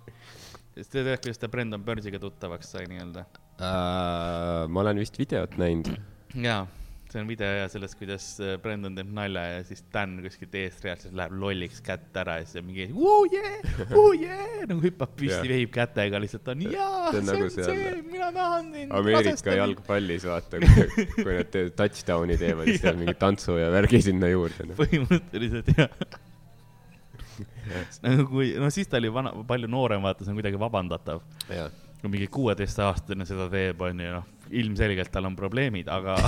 [0.77, 4.67] sest te teate, kuidas ta Brendan Burnsiga tuttavaks sai nii-öelda uh,?
[4.69, 5.95] ma olen vist videot näinud.
[6.35, 6.65] jaa
[7.13, 10.83] see on video ja sellest, kuidas äh, Brendan teeb nalja ja siis Dan kuskilt eest
[10.85, 13.53] reaalselt läheb lolliks kätt ära ja siis on mingi oo jee,
[13.93, 17.69] oo jee, nagu hüppab püsti yeah., vehib kätega lihtsalt on jaa, see on nagu see,
[17.71, 18.95] see, mina tahan sind.
[19.01, 24.71] Ameerika jalgpallis vaata, kui, nad touchdown'i teevad, siis teevad mingi tantsu ja värgi sinna juurde
[24.71, 24.79] no..
[24.81, 25.93] põhimõtteliselt jah.
[28.03, 31.23] Nagu kui, no siis ta oli vana, palju noorem, vaata, see on kuidagi vabandatav.
[32.01, 36.17] kui mingi kuueteistaastane seda teeb, onju, noh, ilmselgelt tal on probleemid, aga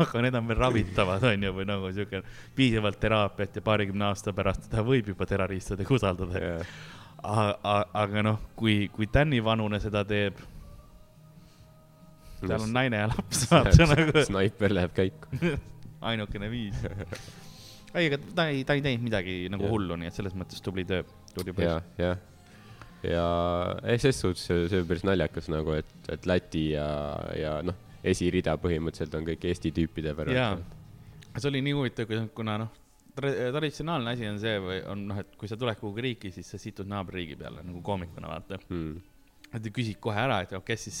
[0.00, 2.22] aga need on veel ravitavad, onju, või nagu siuke
[2.56, 6.76] piisavalt teraapiat ja paarikümne aasta pärast ta võib juba terroristidega usaldada yeah..
[8.02, 10.38] aga noh, kui, kui Tänni vanune seda teeb
[12.44, 14.22] tal on naine ja laps, vaata nagu.
[14.28, 15.56] snaiper läheb käiku
[16.10, 16.78] ainukene viis.
[17.94, 19.72] ei, aga ta ei, ta ei teinud midagi nagu ja.
[19.72, 21.02] hullu, nii et selles mõttes tubli töö,
[21.56, 22.20] jah, jah.
[23.10, 26.88] Ja ses suhtes see, see on päris naljakas nagu, et, et Läti ja,
[27.36, 30.36] ja noh, esirida põhimõtteliselt on kõik Eesti tüüpide pärast.
[30.36, 32.72] jaa, see oli nii huvitav, kuna noh,
[33.16, 36.60] traditsionaalne asi on see või on noh, et kui sa tuled kuhugi riiki, siis sa
[36.60, 38.98] situd naaberriigi peale nagu koomikuna vaata hmm..
[39.56, 41.00] et küsid kohe ära, et kes siis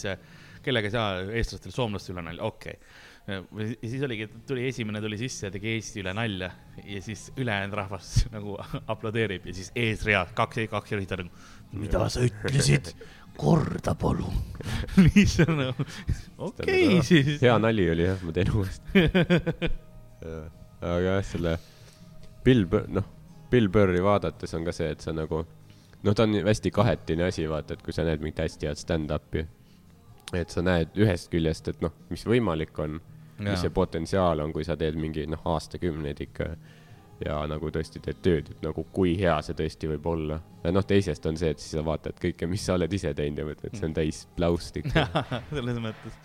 [0.64, 3.04] kellega saa eestlastel soomlaste üle nalja, okei okay.
[3.26, 3.42] Ja
[3.82, 6.50] siis oligi, tuli esimene tuli sisse ja tegi Eesti üle nalja
[6.84, 11.46] ja siis ülejäänud rahvas nagu aplodeerib ja siis eesread kaks, kaks juhid on nagu,
[11.82, 12.92] mida sa ütlesid,
[13.36, 14.38] korda palun.
[15.04, 15.88] Lihtsalt nagu,
[16.48, 17.36] okei siis.
[17.42, 19.04] hea nali oli jah, ma teen uuesti.
[20.86, 21.58] Aga jah, selle
[22.46, 23.04] Bill, noh,
[23.50, 25.42] Bill Burri vaadates on ka see, et sa nagu,
[26.06, 29.44] noh, ta on hästi kahetine asi, vaata, et kui sa näed mingit hästi head stand-up'i
[30.34, 32.98] et sa näed ühest küljest, et noh, mis võimalik on,
[33.44, 36.50] mis see potentsiaal on, kui sa teed mingi noh, aastakümneid ikka
[37.24, 40.40] ja nagu tõesti teed tööd, et nagu kui hea see tõesti võib olla.
[40.72, 43.48] noh, teisest on see, et siis sa vaatad kõike, mis sa oled ise teinud ja
[43.48, 45.06] mõtled, et see on täis pläust ikka.
[45.56, 46.18] selles mõttes.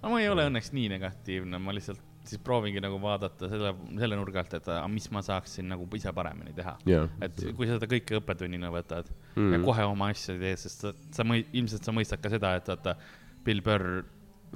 [0.00, 4.18] aga ma ei ole õnneks nii negatiivne, ma lihtsalt siis proovingi nagu vaadata selle, selle
[4.18, 7.08] nurga alt, et mis ma saaksin nagu ise paremini teha yeah..
[7.24, 9.54] et kui sa seda kõike õppetunnina võtad mm.
[9.54, 12.68] ja kohe oma asja teed, sest sa, sa mõi-, ilmselt sa mõistad ka seda, et
[12.68, 12.98] vaata
[13.46, 14.02] Bill Burr,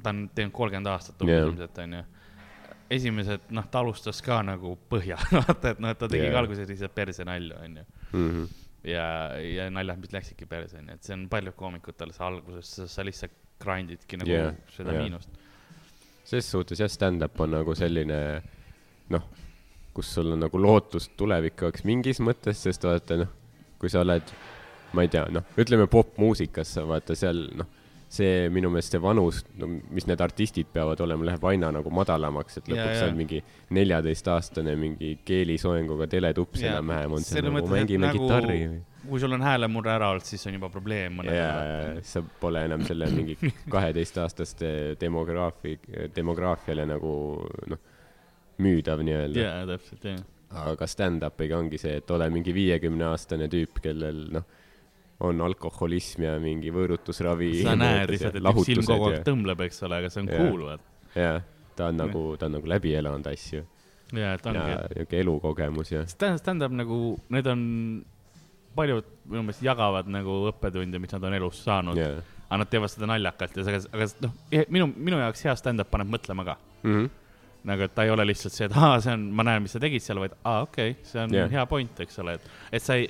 [0.02, 1.46] ta on teinud kolmkümmend aastat yeah.
[1.46, 2.02] ilmselt onju.
[2.92, 6.38] esimesed, noh, ta alustas ka nagu põhja vaata, et noh, et ta tegi yeah.
[6.40, 8.30] alguses lihtsalt perse nalju onju mm.
[8.30, 8.48] -hmm.
[8.90, 9.06] ja,
[9.42, 13.38] ja naljad, mis läksidki perse onju, et see on paljud koomikutel see alguses, sa lihtsalt
[13.62, 14.54] grind'idki nagu yeah.
[14.76, 15.04] seda yeah.
[15.04, 15.30] miinust.
[16.24, 18.18] ses suhtes jah, stand-up on nagu selline
[19.12, 19.28] noh,
[19.94, 23.38] kus sul on nagu lootust tulevikaks mingis mõttes, sest vaata noh,
[23.78, 24.34] kui sa oled,
[24.92, 27.81] ma ei tea, noh, ütleme popmuusikas, vaata seal noh
[28.12, 32.58] see minu meelest see vanus, no mis need artistid peavad olema, läheb aina nagu madalamaks,
[32.60, 33.38] et lõpuks sa oled mingi
[33.72, 38.58] neljateistaastane mingi keelisoenguga teletups enam-vähem on seal nagu mängime nagu, kitarri.
[39.06, 41.22] kui sul on häälemurre ära olnud, siis on juba probleem.
[41.24, 43.38] ja, ja sa pole enam selle mingi
[43.74, 45.78] kaheteistaastaste demograafi,
[46.16, 47.14] demograafiale nagu
[47.72, 47.84] noh,
[48.62, 49.46] müüdav nii-öelda.
[49.46, 50.20] jaa, täpselt, jah.
[50.68, 54.60] aga stand-up'iga ongi see, et ole mingi viiekümne aastane tüüp, kellel noh
[55.22, 57.52] on alkoholism ja mingi võõrutusravi.
[57.62, 60.66] sa näed lihtsalt, et üks silm kogu aeg tõmbleb, eks ole, aga see on cool,
[60.70, 60.88] vaat.
[61.14, 61.38] jah,
[61.78, 63.62] ta on nagu, ta on nagu läbi elanud asju.
[64.12, 64.66] ja, et ongi.
[64.66, 66.04] niisugune elukogemus ja.
[66.10, 66.98] stand-up nagu,
[67.32, 67.64] need on,
[68.76, 72.22] paljud minu meelest jagavad nagu õppetunde, mis nad on elus saanud yeah..
[72.48, 74.36] aga nad teevad seda naljakalt ja aga, aga noh,
[74.72, 76.94] minu, minu jaoks hea stand-up paneb mõtlema ka mm.
[76.94, 77.10] -hmm
[77.62, 79.78] nagu, et ta ei ole lihtsalt see, et aa, see on, ma näen, mis sa
[79.78, 81.50] tegid seal, vaid aa, okei okay,, see on yeah.
[81.52, 83.06] hea point, eks ole, et, et sa ei,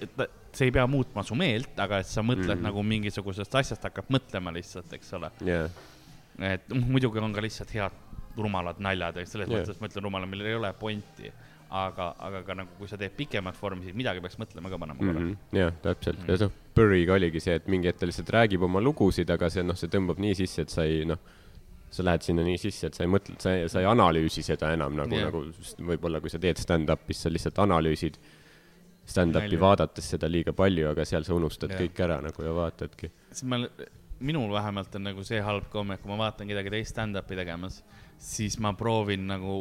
[0.56, 2.66] see ei pea muutma su meelt, aga et sa mõtled mm.
[2.66, 5.70] nagu mingisugusest asjast hakkad mõtlema lihtsalt, eks ole yeah..
[6.52, 7.98] et muidugi on ka lihtsalt head
[8.36, 9.60] rumalad naljad, selles yeah.
[9.60, 11.32] mõttes ma ütlen rumala, millel ei ole pointi.
[11.72, 14.98] aga, aga ka nagu, kui sa teed pikemat vormi, siis midagi peaks mõtlema ka panema
[14.98, 15.58] korra mm -hmm..
[15.58, 16.26] jah, täpselt mm.
[16.26, 16.40] -hmm.
[16.40, 19.62] ja noh, Burry'ga oligi see, et mingi hetk ta lihtsalt räägib oma lugusid, aga see
[19.62, 21.18] noh, see tõmbab nii sisse, et sa ei noh
[21.92, 24.70] sa lähed sinna nii sisse, et sa ei mõtle, sa ei, sa ei analüüsi seda
[24.72, 25.44] enam nagu yeah., nagu
[25.90, 28.16] võib-olla kui sa teed stand-up'is, sa lihtsalt analüüsid
[29.12, 31.80] stand-up'i vaadates seda liiga palju, aga seal sa unustad ja.
[31.82, 33.12] kõik ära nagu ja vaatadki.
[34.22, 37.82] minul vähemalt on nagu see halb komme, kui ma vaatan kedagi teist stand-up'i tegemas,
[38.22, 39.56] siis ma proovin nagu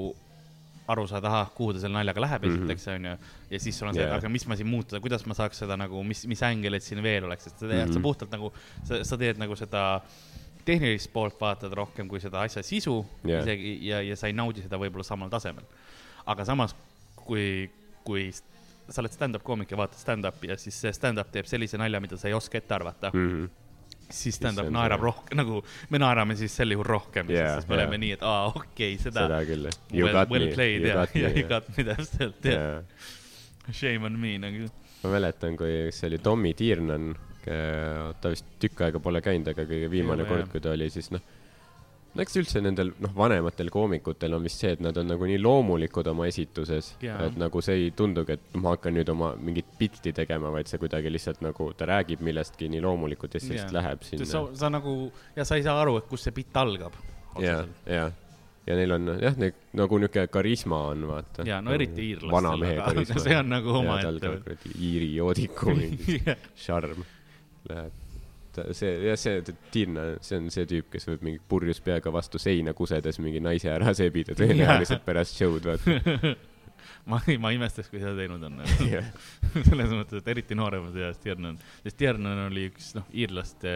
[0.91, 2.63] aru saada, ahah, kuhu ta selle naljaga läheb mm -hmm.
[2.63, 3.15] esiteks onju.
[3.51, 5.77] ja siis sul on see yeah., aga mis ma siin muuta, kuidas ma saaks seda
[5.77, 7.93] nagu, mis, mis ängeleid siin veel oleks, et sa teed mm, -hmm.
[7.93, 10.01] sa puhtalt nagu, sa, sa teed nagu seda
[10.65, 13.41] tehnilist poolt vaatad rohkem kui seda asja sisu yeah.
[13.41, 15.63] isegi ja, ja sa ei naudi seda võib-olla samal tasemel.
[16.25, 16.75] aga samas,
[17.15, 17.71] kui,
[18.03, 18.29] kui
[18.91, 22.19] sa oled stand-up koomik ja vaatad stand-up'i ja siis see stand-up teeb sellise nalja, mida
[22.19, 23.33] sa ei oska ette arvata mm.
[23.33, 23.49] -hmm
[24.11, 27.85] siis stand-up naerab rohkem, nagu me naerame siis sel juhul rohkem yeah,, sest me yeah.
[27.85, 29.23] oleme nii, et aa, okei okay,, seda.
[29.23, 29.69] seda küll.
[29.93, 32.83] Well, well played ja, ja you got me täpselt, jah.
[33.71, 34.67] Shame on me nagu.
[35.03, 37.13] ma mäletan, kui see oli Tommy Tiernan,
[37.45, 41.07] ta vist tükk aega pole käinud, aga kõige viimane Juhu, kord, kui ta oli, siis
[41.15, 41.23] noh
[42.13, 45.39] no eks üldse nendel noh, vanematel koomikutel on vist see, et nad on nagu nii
[45.41, 50.13] loomulikud oma esituses, et nagu see ei tundugi, et ma hakkan nüüd oma mingit pilti
[50.15, 54.03] tegema, vaid see kuidagi lihtsalt nagu ta räägib millestki nii loomulikult ja siis lihtsalt läheb
[54.07, 54.27] sinna.
[54.27, 54.95] sa, sa nagu
[55.37, 56.99] ja sa ei saa aru, et kust see bitt algab.
[57.39, 58.09] ja, ja
[58.67, 59.37] ja neil on jah,
[59.77, 61.45] nagu niuke karisma on, vaata.
[61.47, 62.33] ja no eriti iirlastel.
[62.35, 63.23] vana mehe karisma.
[63.25, 64.57] see on nagu omaette.
[64.77, 66.21] iiri joodiku mingi
[66.65, 67.03] šarm
[67.69, 68.00] läheb.
[68.77, 72.75] See, jah, see Tiina, see on see tüüp, kes võib mingi purjus peaga vastu seina
[72.77, 76.35] kusedes mingi naise ära sebida tõenäoliselt pärast show'd, vaata
[77.09, 78.59] ma ma imestaks, kui seda teinud on
[78.91, 79.07] yeah.
[79.69, 83.71] selles mõttes, et eriti nooremas eas Tiernan, sest Tiernan oli üks, noh, iirlaste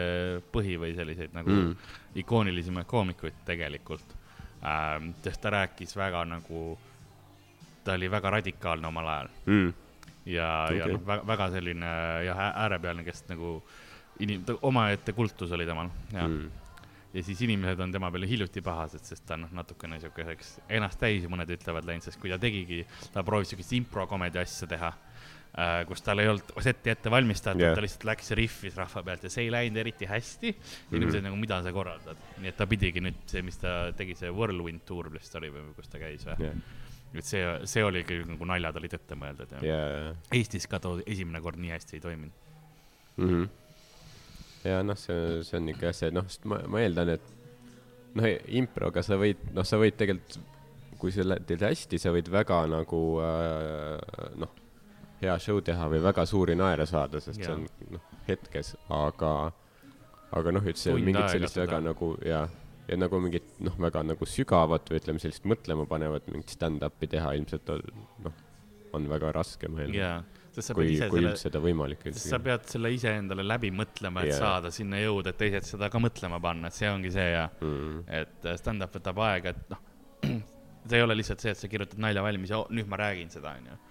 [0.54, 1.88] põhi või selliseid nagu mm.
[2.22, 4.14] ikoonilisemaid koomikuid tegelikult
[4.62, 5.12] ähm,.
[5.24, 6.68] sest ta rääkis väga nagu,
[7.84, 9.74] ta oli väga radikaalne omal ajal mm..
[10.32, 11.96] ja okay., ja noh, väga selline
[12.28, 13.58] jah, äärepealne, kes nagu
[14.24, 16.50] inim-, omaette kultus oli temal ja mm.
[17.14, 21.00] ja siis inimesed on tema peale hiljuti pahased, sest ta on noh, natukene siukeseks ennast
[21.00, 25.82] täis, mõned ütlevad läinud, sest kui ta tegigi, ta proovis siukest improkomedi asja teha äh,
[25.88, 29.26] kus tal ei olnud setti ette valmistatud yeah., ta lihtsalt läks ja rihvis rahva pealt
[29.26, 30.64] ja see ei läinud eriti hästi mm.
[30.64, 30.96] -hmm.
[31.00, 34.32] inimesed nagu, mida sa korraldad, nii et ta pidigi nüüd see, mis ta tegi, see
[34.32, 36.64] Whirlwind Tour vist oli või kus ta käis või yeah.?
[37.16, 40.26] et see, see oli ikka nagu naljad olid ette mõeldud ja yeah.
[40.34, 42.44] Eestis ka too esimene kord nii hästi ei toiminud
[43.16, 43.28] mm.
[43.28, 43.48] -hmm.
[44.66, 47.32] Ja noh, see, see on ikka jah, see noh, ma, ma eeldan, et
[48.18, 48.28] noh,
[48.60, 50.38] improga sa võid, noh, sa võid tegelikult,
[51.00, 54.62] kui sa teed hästi, sa võid väga nagu äh, noh
[55.20, 57.48] hea show teha või väga suuri naere saada, sest ja.
[57.48, 59.32] see on noh, hetkes, aga,
[60.36, 62.42] aga noh, üldse mingit sellist väga nagu ja,
[62.88, 67.32] ja nagu mingit noh, väga nagu sügavat või ütleme, sellist mõtlema panevat mingit stand-up'i teha
[67.38, 67.86] ilmselt on
[68.26, 68.42] noh,
[68.96, 70.18] on väga raske mõelda
[70.56, 74.40] yeah kui, kui üldse seda võimalik sa pead selle iseendale läbi mõtlema, et yeah.
[74.40, 78.06] saada sinna jõuda, et teised seda ka mõtlema panna, et see ongi see ja mm.
[78.20, 79.82] et stand-up võtab aega, et noh,
[80.88, 83.32] see ei ole lihtsalt see, et sa kirjutad nalja valmis ja oh, nüüd ma räägin
[83.32, 83.82] seda, onju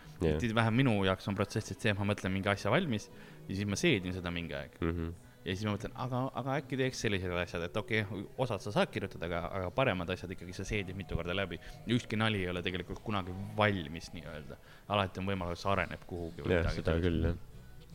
[0.56, 3.10] vähem minu jaoks on protsess, et see, et ma mõtlen mingi asja valmis
[3.48, 4.92] ja siis ma seedin seda mingi aeg mm.
[4.92, 5.14] -hmm.
[5.46, 8.74] Ja siis ma mõtlen, aga, aga äkki teeks sellised asjad, et okei okay,, osad sa
[8.74, 11.60] saad kirjutada, aga, aga paremad asjad ikkagi sa seedid mitu korda läbi.
[11.98, 14.58] ükski nali ei ole tegelikult kunagi valmis nii-öelda,
[14.96, 16.48] alati on võimalus, see areneb kuhugi.
[16.50, 17.06] jah, seda sellist.
[17.08, 17.44] küll jah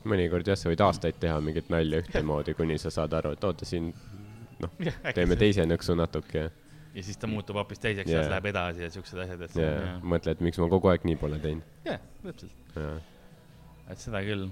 [0.04, 3.66] mõnikord jah, sa võid aastaid teha mingit nalja ühtemoodi, kuni sa saad aru, et oota
[3.68, 3.90] siin,
[4.62, 4.78] noh,
[5.16, 6.46] teeme teise nõksu natuke
[6.94, 8.24] ja siis ta muutub hoopis teiseks yeah.
[8.24, 9.56] ja läheb edasi ja siuksed asjad, et.
[9.58, 10.00] Yeah.
[10.14, 11.66] mõtled, miks ma kogu aeg nii pole teinud.
[11.86, 12.98] jah yeah,, täpselt yeah..
[13.92, 14.48] et seda küll.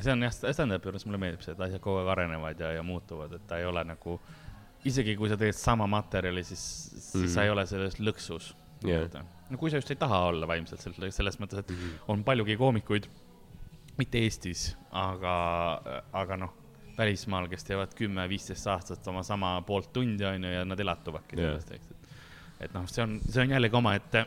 [0.00, 2.86] See on jah, stand-up'i juures mulle meeldib see, et asjad kogu aeg arenevad ja, ja
[2.86, 4.16] muutuvad, et ta ei ole nagu,
[4.88, 7.34] isegi kui sa teed sama materjali, siis, siis mm -hmm.
[7.34, 8.54] sa ei ole selles lõksus
[8.86, 9.26] yeah..
[9.50, 12.08] no kui sa just ei taha olla vaimselt selles, selles mõttes, et mm -hmm.
[12.08, 13.08] on paljugi koomikuid,
[13.98, 15.36] mitte Eestis, aga,
[16.12, 16.62] aga noh
[16.98, 21.80] välismaal, kes teevad kümme-viisteist aastat oma sama poolt tundi, onju, ja nad elatuvadki sellest yeah.,
[21.80, 22.66] eks, et.
[22.66, 24.26] et noh, see on, see on jällegi omaette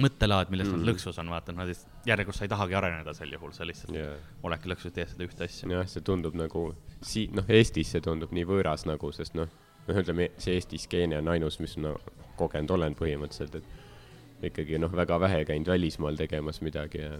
[0.00, 0.80] mõttelaad, milles mm.
[0.80, 1.70] nad lõksus on, vaata, nad
[2.06, 4.16] järjekord sa ei tahagi areneda sel juhul, sa lihtsalt yeah.
[4.42, 5.68] oledki lõksus, teed seda ühte asja.
[5.70, 6.64] jah, see tundub nagu
[7.00, 9.50] sii-, noh, Eestis see tundub nii võõras nagu, sest noh,
[9.86, 14.80] noh, ütleme, see Eesti skeene on ainus, mis ma no, kogenud olen põhimõtteliselt, et ikkagi
[14.82, 17.14] noh, väga vähe käinud välismaal tegemas midagi ja,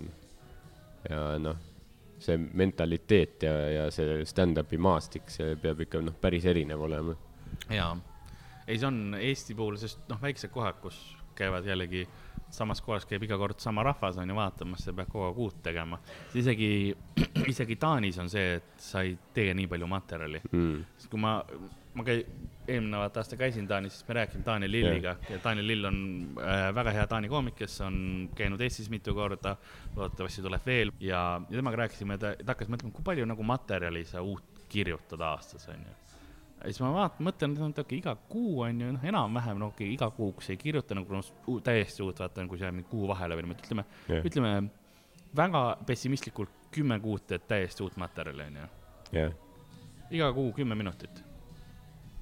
[1.09, 1.63] ja noh
[2.25, 7.17] see mentaliteet ja, ja see stand-up'i maastik, see peab ikka noh, päris erinev olema.
[7.69, 7.93] jaa,
[8.67, 10.99] ei, see on Eesti puhul, sest noh, väiksed kohad, kus
[11.39, 12.05] käivad jällegi
[12.55, 15.63] samas kohas käib iga kord sama rahvas on ju vaatamas, sa pead kogu aeg uut
[15.63, 15.99] tegema.
[16.35, 16.71] isegi,
[17.53, 20.43] isegi Taanis on see, et sa ei tee nii palju materjali.
[20.53, 20.85] Mm..
[20.99, 21.37] sest kui ma,
[21.95, 22.25] ma käi-,
[22.69, 25.17] eelmine aasta käisin Taanis, siis me rääkisime Taani Lilliga.
[25.17, 25.33] Yeah.
[25.37, 25.99] ja Taani Lill on
[26.39, 27.99] äh, väga hea Taani koomik, kes on
[28.37, 29.57] käinud Eestis mitu korda,
[29.97, 30.95] loodetavasti tuleb veel.
[31.01, 35.21] Ja, ja temaga rääkisime, ta, ta hakkas mõtlema, kui palju nagu materjali sa uut kirjutad
[35.23, 36.04] aastas, on ju
[36.65, 39.91] ja siis ma vaatan, mõtlen, et okei, iga kuu on ju noh, enam-vähem no okei
[39.91, 41.29] okay,, iga kuuks ei kirjuta nagu noh,
[41.65, 44.55] täiesti uut, vaatan, kui see jääb mingi kuu vahele või niimoodi, ütleme yeah., ütleme
[45.37, 48.67] väga pessimistlikult kümme kuud teed täiesti uut materjali, on ju
[49.19, 49.37] yeah..
[50.15, 51.23] iga kuu kümme minutit.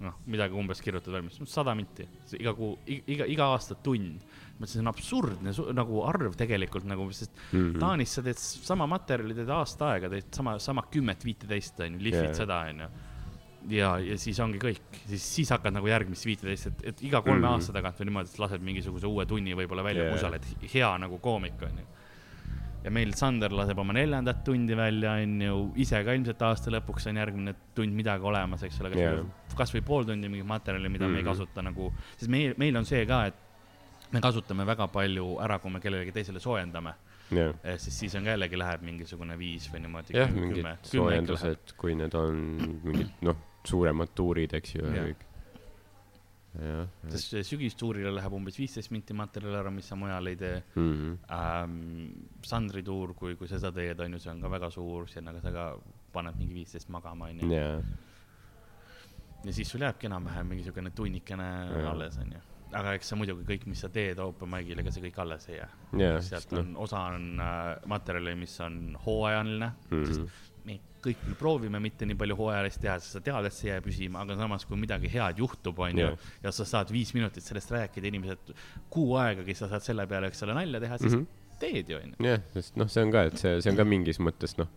[0.02, 2.09] noh, midagi umbes kirjutad valmis, sada minti,
[2.40, 4.24] iga kuu, iga, iga aasta tund.
[4.59, 7.78] ma ütlesin, see on absurdne nagu arv tegelikult nagu, sest mm -hmm.
[7.78, 12.31] Taanis sa teed sama materjali, teed aasta aega, teed sama, sama kümmet-viiteist, on ju, lihvid
[12.33, 12.37] yeah.
[12.37, 12.90] seda, on ju
[13.70, 17.40] ja, ja siis ongi kõik, siis, siis hakkad nagu järgmist viiteist, et, et iga kolme
[17.40, 17.59] mm -hmm.
[17.59, 20.72] aasta tagant või niimoodi, et lased mingisuguse uue tunni võib-olla välja yeah., kui sa oled
[20.75, 21.87] hea nagu koomik, onju.
[22.85, 27.16] ja meil Sander laseb oma neljandat tundi välja, onju, ise ka ilmselt aasta lõpuks on
[27.16, 29.14] järgmine tund midagi olemas, eks ole, kas yeah.
[29.20, 31.12] või, kasvõi pool tundi mingit materjali, mida mm -hmm.
[31.12, 31.31] me ei mhm.
[31.31, 33.35] kasuta nagu, sest meil, meil on see ka, et
[34.12, 36.94] me kasutame väga palju ära, kui me kellelegi teisele soojendame
[37.31, 37.55] yeah..
[37.77, 40.16] siis, siis on ka jällegi läheb mingisugune viis või niimoodi.
[40.16, 42.37] jah, mingid soojendused, kui need on
[42.83, 44.85] mingid noh suuremad tuurid, eks ju,
[47.09, 50.92] sest sügistuurile läheb umbes viisteist minti materjali ära, mis sa mujal ei tee mm.
[50.92, 51.16] -hmm.
[51.33, 52.11] Ähm,
[52.44, 55.51] Sandri tuur, kui, kui seda teed, on ju, see on ka väga suur, sinna sa
[55.53, 55.79] ka
[56.12, 57.48] paned mingi viisteist magama, on ju.
[59.44, 61.44] ja siis sul jääbki enam-vähem mingisugune tunnikene
[61.90, 62.38] alles, on ju
[62.72, 65.57] aga eks see muidugi kõik, mis sa teed open mic'il, ega see kõik alles ei
[65.57, 70.03] jää Jaa, sealt noh- on, osa on äh, materjali, mis on hooajaline mm, Mhm.
[70.03, 70.07] -hmm.
[70.07, 70.29] sest me
[71.03, 74.23] kõik küll proovime mitte nii palju hooajalist teha, sest sa tead, et see jääb püsima,
[74.23, 76.31] aga samas, kui midagi head juhtub, onju Jah.
[76.45, 78.55] ja sa saad viis minutit sellest rääkida, inimesed
[78.93, 81.27] kuu aegagi sa saad selle peale, eks ole, nalja teha, siis mm.
[81.27, 81.59] -hmm.
[81.62, 82.29] teed ju, onju.
[82.29, 84.71] jah, sest noh, see on ka, et see, see on ka mingis mõttes noh,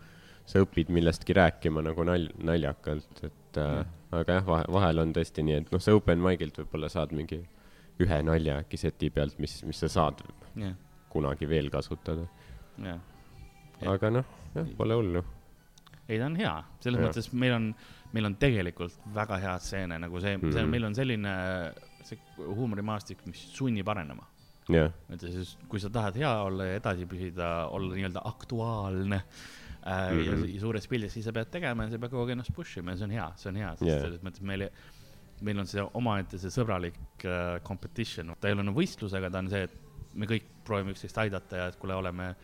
[0.46, 5.46] sa õpid millestki rääkima nagu nal-, naljakalt, et äh, aga jah, vahe, vahel on tõesti
[5.46, 7.42] nii, et noh, sa open mic'ilt võib-olla saad mingi
[8.04, 10.22] ühe nalja äkki seti pealt, mis, mis sa saad
[10.60, 10.76] jah,
[11.14, 12.28] kunagi veel kasutada.
[13.96, 15.24] aga noh, jah, pole hullu.
[16.10, 17.10] ei, ta on hea, selles Jah.
[17.10, 17.68] mõttes meil on,
[18.14, 20.52] meil on tegelikult väga head stseene nagu see mm, -hmm.
[20.54, 20.66] see Mhm.
[20.66, 21.36] on, meil on selline
[22.06, 24.28] see huumorimaastik, mis sunnib arenema.
[25.14, 29.16] et siis, kui sa tahad hea olla ja edasi püsida, olla nii-öelda aktuaalne
[29.86, 30.26] äh, mm -hmm.
[30.26, 30.46] ja, Mhm.
[30.56, 32.92] ja suures pildis, siis sa pead tegema ja sa pead kogu aeg ennast push ima
[32.92, 34.02] ja see on hea, see on hea, sest yeah.
[34.02, 34.70] selles mõttes meil,
[35.42, 39.38] meil on see omaette see sõbralik äh, competition, ta ei ole nagu võistlus, aga ta
[39.40, 39.72] on see, et
[40.16, 42.36] me kõik proovime üksteist aidata ja et kuule, oleme,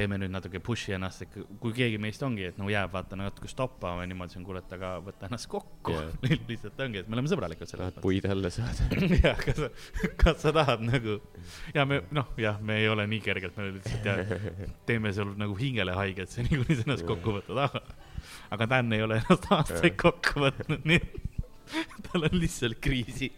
[0.00, 3.50] teeme nüüd natuke push'i ennast, et kui keegi meist ongi, et nagu jääb vaata natuke
[3.50, 6.38] stoppama niimoodi, siis on kuule, et aga võta ennast kokku yeah.
[6.50, 8.88] lihtsalt ongi, et me oleme sõbralikud selles tahad puid alla saada.
[9.24, 9.70] jah, kas sa,
[10.20, 11.18] kas sa tahad nagu
[11.76, 14.40] ja me noh, jah, me ei ole nii kerged, me lihtsalt ja,
[14.88, 17.84] teeme sul nagu hingele haiget, see niikuinii sa ennast kokku võtad, aga
[18.54, 23.30] aga Dan ei ole ennast aastaid kokku võtnud, nii et tal on lihtsalt kriisi.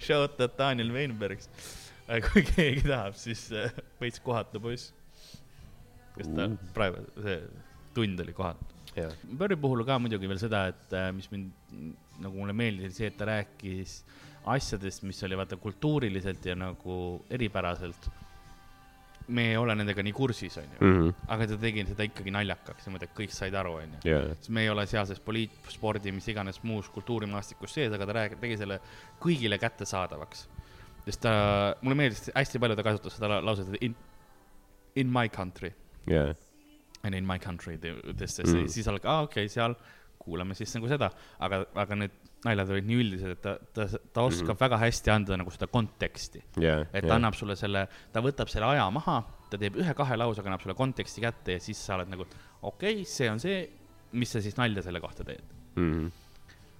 [0.00, 1.50] Shout out Daniel Weinbergs.
[2.28, 4.92] Kui keegi tahab, siis äh, veits kohatu poiss.
[6.16, 7.38] kes ta praegu, see
[7.94, 8.64] tund oli kohatu.
[9.38, 11.52] Barry puhul ka muidugi veel seda, et äh, mis mind
[12.24, 13.98] nagu mulle meeldis, oli see, et ta rääkis
[14.48, 16.96] asjadest, mis oli vaata kultuuriliselt ja nagu
[17.30, 18.08] eripäraselt.
[19.28, 21.08] me ei ole nendega nii kursis, onju, Mhm.
[21.28, 23.98] aga ta tegi seda ikkagi naljakaks niimoodi, et kõik said aru, onju.
[24.38, 28.40] sest me ei ole sealses poliit, spordi, mis iganes muus kultuurimaastikus sees, aga ta räägib,
[28.40, 28.80] tegi selle
[29.20, 30.46] kõigile kättesaadavaks.
[31.08, 31.32] Sest ta,
[31.82, 33.94] mulle meeldis hästi palju, ta kasutas seda la- lauset in,
[35.00, 35.72] in my country
[36.08, 36.34] jah,
[37.06, 38.64] and in my country tõstes Mm.
[38.64, 39.76] mm., siis alg-, aa okei okay,, seal
[40.18, 41.08] kuulame siis nagu seda,
[41.40, 44.52] aga, aga need naljad olid nii üldised, et ta, ta, ta oskab mm.
[44.52, 44.60] -hmm.
[44.60, 46.42] väga hästi anda nagu seda konteksti.
[46.62, 50.50] jah, et ta annab sulle selle, ta võtab selle aja maha, ta teeb ühe-kahe lausega,
[50.50, 52.26] annab sulle konteksti kätte ja siis sa oled nagu,
[52.62, 53.62] okei okay,, see on see,
[54.12, 55.44] mis sa siis nalja selle kohta teed.
[55.76, 56.10] Mhm.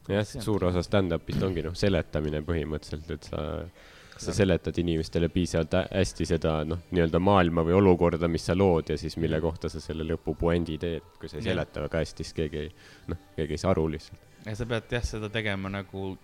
[0.09, 3.43] jah, See on- suur osa stand-up'ist ongi noh, seletamine põhimõtteliselt, et sa,
[4.19, 8.91] sa seletad inimestele piisavalt hä- hästi seda noh, nii-öelda maailma või olukorda, mis sa lood
[8.93, 11.13] ja siis mille kohta sa selle lõpupuendi teed.
[11.21, 12.73] kui sa ei seleta väga hästi, siis keegi ei,
[13.13, 14.27] noh, keegi ei saa aru lihtsalt.
[14.47, 16.17] ja sa pead jah, seda tegema nagu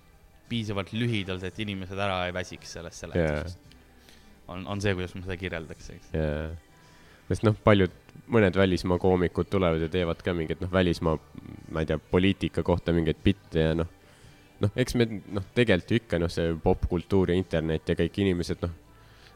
[0.48, 3.72] piisavalt lühidalt, et inimesed ära ei väsiks sellest seletusest
[4.48, 6.12] on, on see, kuidas ma seda kirjeldaks, eks.
[6.14, 6.28] ja,
[7.30, 7.92] sest noh, paljud,
[8.32, 11.16] mõned välismaa koomikud tulevad ja teevad ka mingeid noh, välismaa,
[11.72, 13.90] ma ei tea, poliitika kohta mingeid bitte ja noh,
[14.64, 18.64] noh, eks me noh, tegelikult ju ikka noh, see popkultuur ja internet ja kõik inimesed
[18.64, 18.72] noh,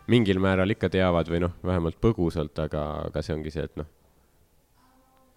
[0.09, 3.89] mingil määral ikka teavad või noh, vähemalt põgusalt, aga, aga see ongi see, et noh,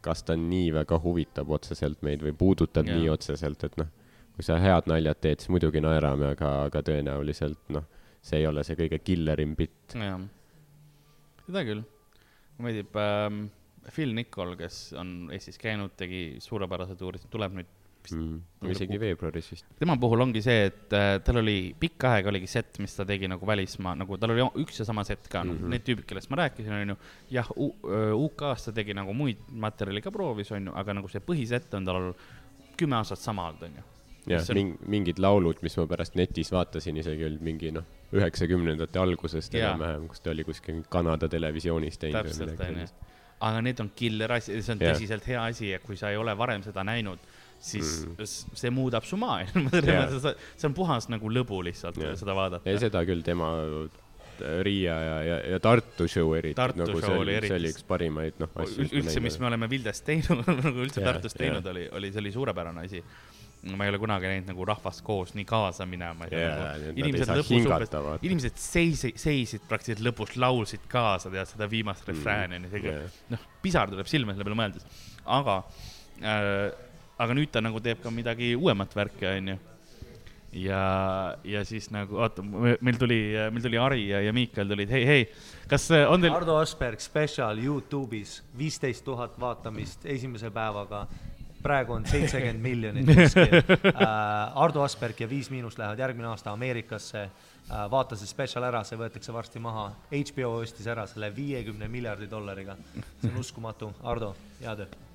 [0.02, 2.98] kas ta nii väga huvitab otseselt meid või puudutab yeah.
[2.98, 3.90] nii otseselt, et noh,
[4.36, 7.88] kui sa head naljad teed, siis muidugi naerame, aga, aga tõenäoliselt noh,
[8.24, 9.96] see ei ole see kõige killerim bitt.
[9.98, 10.22] jah,
[11.46, 11.84] seda küll.
[12.58, 13.44] mulle meeldib ähm,
[13.90, 17.78] Phil Nicol, kes on Eestis käinud, tegi suurepärase tuuri, tuleb nüüd.
[18.10, 18.72] Mm.
[18.74, 19.66] isegi veebruaris vist.
[19.80, 23.30] tema puhul ongi see, et äh, tal oli pikka aega oligi set, mis ta tegi
[23.30, 25.52] nagu välismaa, nagu tal oli üks ja sama set ka mm.
[25.52, 25.76] -hmm.
[25.76, 26.98] need tüübid, kellest ma rääkisin, onju.
[27.32, 27.52] jah,
[28.18, 32.12] UK-s ta tegi nagu muid materjali ka proovis, onju, aga nagu see põhiset on tal
[32.78, 33.86] kümme aastat sama olnud, onju.
[34.34, 39.00] jah on-, ming-, mingid laulud, mis ma pärast netis vaatasin, isegi olid mingi noh, üheksakümnendate
[39.00, 42.92] algusest enam-vähem, kus ta oli kuskil Kanada televisioonis teinud täpselt, onju
[43.42, 44.94] aga need on killer asi, see on Jah.
[44.94, 47.22] tõsiselt hea asi ja kui sa ei ole varem seda näinud,
[47.62, 48.16] siis Mm.
[48.18, 48.56] mm.
[48.58, 49.70] see muudab su maailma,
[50.58, 52.16] see on puhas nagu lõbu lihtsalt Jah.
[52.20, 56.58] seda vaadata seda küll, tema äh, Riia ja, ja, ja Tartu show eriti.
[56.58, 58.88] Nagu show see oli see oli üks parimaid noh asju.
[58.90, 62.34] üldse, mis me oleme Vildes teinud, nagu üldse Jah, Tartus teinud oli, oli, see oli
[62.34, 63.04] suurepärane asi.
[63.78, 66.26] ma ei ole kunagi näinud nagu rahvast koos nii kaasa minema.
[66.26, 72.58] Nad ei inimesed lõpus inimesed seisid, seisid praktiliselt lõpus, laulsid kaasa, tead seda viimast refrääni
[72.58, 73.20] onju, see Jah.
[73.36, 75.04] noh, pisar tuleb silma selle peale mõeldes,
[75.38, 75.60] aga
[76.26, 76.90] äh,,
[77.22, 79.58] aga nüüd ta nagu teeb ka midagi uuemat värki, onju.
[80.62, 80.84] ja,
[81.48, 83.20] ja siis nagu, oota, meil tuli,
[83.54, 85.28] meil tuli Ari ja, ja Miikal tulid, hei, hei,
[85.72, 91.06] kas äh, on teil, Ardo Asperg spetsial Youtube'is, viisteist tuhat vaatamist esimese päevaga.
[91.62, 93.60] praegu on seitsekümmend miljonit kuskil
[93.94, 94.02] uh.
[94.64, 97.30] Ardo Asperg ja Viis Miinus lähevad järgmine aasta Ameerikasse
[97.70, 97.86] uh,.
[97.92, 99.92] vaata see spetsial ära, see võetakse varsti maha.
[100.10, 102.76] HBO ostis ära selle viiekümne miljardi dollariga.
[103.22, 105.11] see on uskumatu, Ardo, hea töö.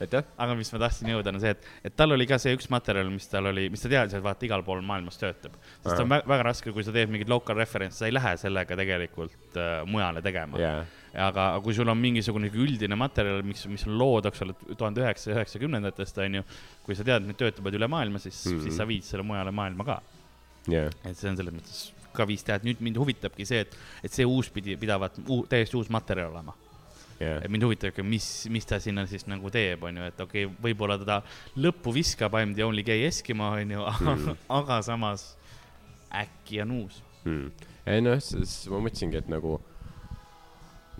[0.00, 3.10] Aga mis ma tahtsin jõuda, on see, et, et tal oli ka see üks materjal,
[3.14, 5.54] mis tal oli, mis ta teadis, et vaata igal pool maailmas töötab.
[5.76, 6.02] sest Aa.
[6.02, 9.58] on väga, väga raske, kui sa teed mingit local reference'i, sa ei lähe sellega tegelikult
[9.60, 10.84] äh, mujale tegema jaa,
[11.28, 15.38] aga kui sul on mingisugune üldine materjal, mis, mis on lood, eks ole, tuhande üheksasaja
[15.38, 16.46] üheksakümnendatest on ju,
[16.86, 18.56] kui sa tead, et need töötavad üle maailma, siis mm.
[18.56, 18.66] -hmm.
[18.66, 20.00] siis sa viid selle mujale maailma ka.
[20.68, 21.84] jaa, et see on selles mõttes
[22.14, 23.74] ka viis tead, nüüd mind huvitabki see, et,
[24.06, 26.54] et see uus pidi, pidavat uu, täiesti uus materjal olema.
[27.20, 30.46] jaa, et mind huvitabki, mis, mis ta sinna siis nagu teeb, on ju, et okei
[30.48, 31.20] okay,, võib-olla teda
[31.56, 34.34] lõppu viskab, I m the only gay Eskimo, on ju, Mhm.
[34.60, 35.36] aga samas
[36.14, 37.02] äkki on uus.
[37.24, 37.50] mm..
[37.86, 39.56] ei noh, siis ma mõtlesingi, et nagu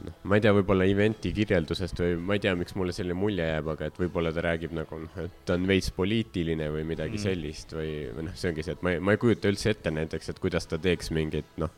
[0.04, 3.44] noh, ma ei tea, võib-olla event'i kirjeldusest või ma ei tea, miks mulle selline mulje
[3.46, 7.20] jääb, aga et võib-olla ta räägib nagu et ta on veits poliitiline või midagi Mm.
[7.20, 7.24] mm.
[7.28, 9.90] sellist või, või noh, see ongi see, et ma ei, ma ei kujuta üldse ette
[9.94, 11.70] näiteks, et kuidas ta teeks mingit noh,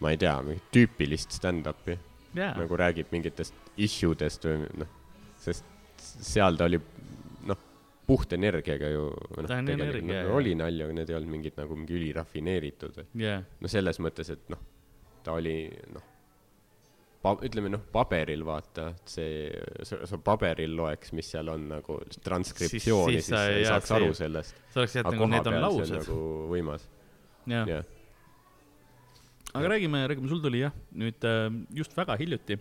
[0.00, 1.98] ma ei tea, mingit tüüpilist stand-up'i
[2.36, 4.90] jaa, nagu räägib mingitest issue dest või noh,
[5.40, 5.64] sest
[5.98, 6.80] seal ta oli
[7.48, 7.64] noh,
[8.08, 9.08] puht energiaga ju.
[9.38, 10.34] Ta on energia, jah.
[10.34, 13.02] oli nalja, aga need ei olnud mingid nagu mingi ülirafineeritud.
[13.22, 14.62] jaa, no selles mõttes, et noh,
[15.24, 15.58] ta oli
[15.94, 16.14] noh,
[17.44, 19.50] ütleme noh, paberil vaata, see,
[19.86, 24.14] sa, sa paberil loeks, mis seal on nagu transkriptsiooni, siis siis, siis sa saaks aru
[24.16, 24.64] sellest.
[24.72, 26.18] sa oleks jätnud nagu need on laused, nagu
[26.52, 26.88] võimas,
[27.50, 27.68] jah.
[27.68, 27.94] jah.
[29.54, 31.46] Aga räägime, räägime, sul tuli jah, nüüd äh,
[31.78, 32.58] just väga hiljuti,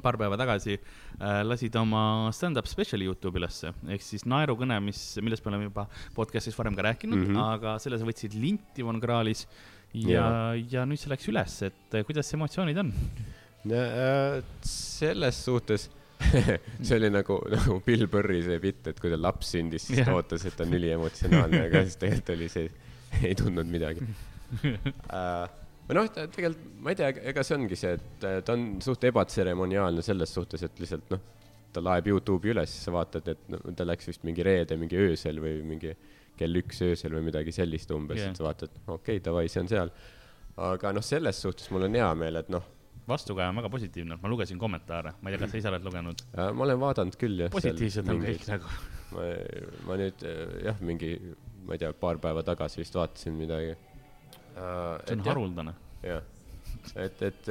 [0.00, 5.44] paar päeva tagasi äh, lasid oma stand-up spetsiali Youtube'i ülesse, ehk siis naerukõne, mis, millest
[5.44, 5.86] me oleme juba
[6.16, 7.28] podcast'is varem ka rääkinud mm.
[7.34, 7.52] -hmm.
[7.56, 9.46] aga selle sa võtsid linti Von Krahlis
[9.92, 12.92] ja, ja nüüd see läks üles, et äh, kuidas emotsioonid on?
[13.70, 15.90] äh, selles suhtes
[16.84, 20.14] see oli nagu, nagu Bill Burri see bitt, et kui tal laps sündis, siis ta
[20.14, 22.68] ootas, et ta on üliemotsionaalne, aga siis tegelikult oli see,
[23.24, 25.48] ei tundnud midagi uh.
[25.90, 30.04] või noh, tegelikult ma ei tea, ega see ongi see, et ta on suht ebatseremoniaalne
[30.06, 31.22] selles suhtes, et lihtsalt noh,
[31.74, 35.42] ta laeb Youtube'i üles, sa vaatad, et no, ta läks vist mingi reede mingi öösel
[35.42, 35.94] või mingi
[36.40, 39.64] kell üks öösel või midagi sellist umbes yeah., et sa vaatad, okei okay,, davai, see
[39.64, 39.92] on seal.
[40.70, 42.64] aga noh, selles suhtes mul on hea meel, et noh,
[43.10, 46.24] vastukaja on väga positiivne, ma lugesin kommentaare, ma ei tea, kas sa ise oled lugenud,
[46.36, 47.52] Äh, ma olen vaadanud küll jah.
[47.54, 48.74] positiivsed on kõik nagu.
[49.16, 49.28] ma,
[49.88, 51.14] ma nüüd äh, jah, mingi,
[51.66, 53.76] ma ei tea, paar päeva tagasi vist vaatasin midagi.
[54.54, 55.74] See on haruldane.
[56.04, 56.22] jah,
[56.96, 57.50] et, et,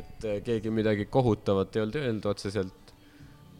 [0.00, 2.94] et keegi midagi kohutavat ei olnud öelnud otseselt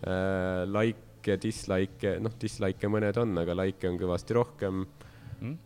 [0.07, 0.65] uh,.
[0.71, 4.85] Like'e, dislike'e, noh, dislike'e mõned on, aga like'e on kõvasti rohkem
[5.37, 5.57] Mm?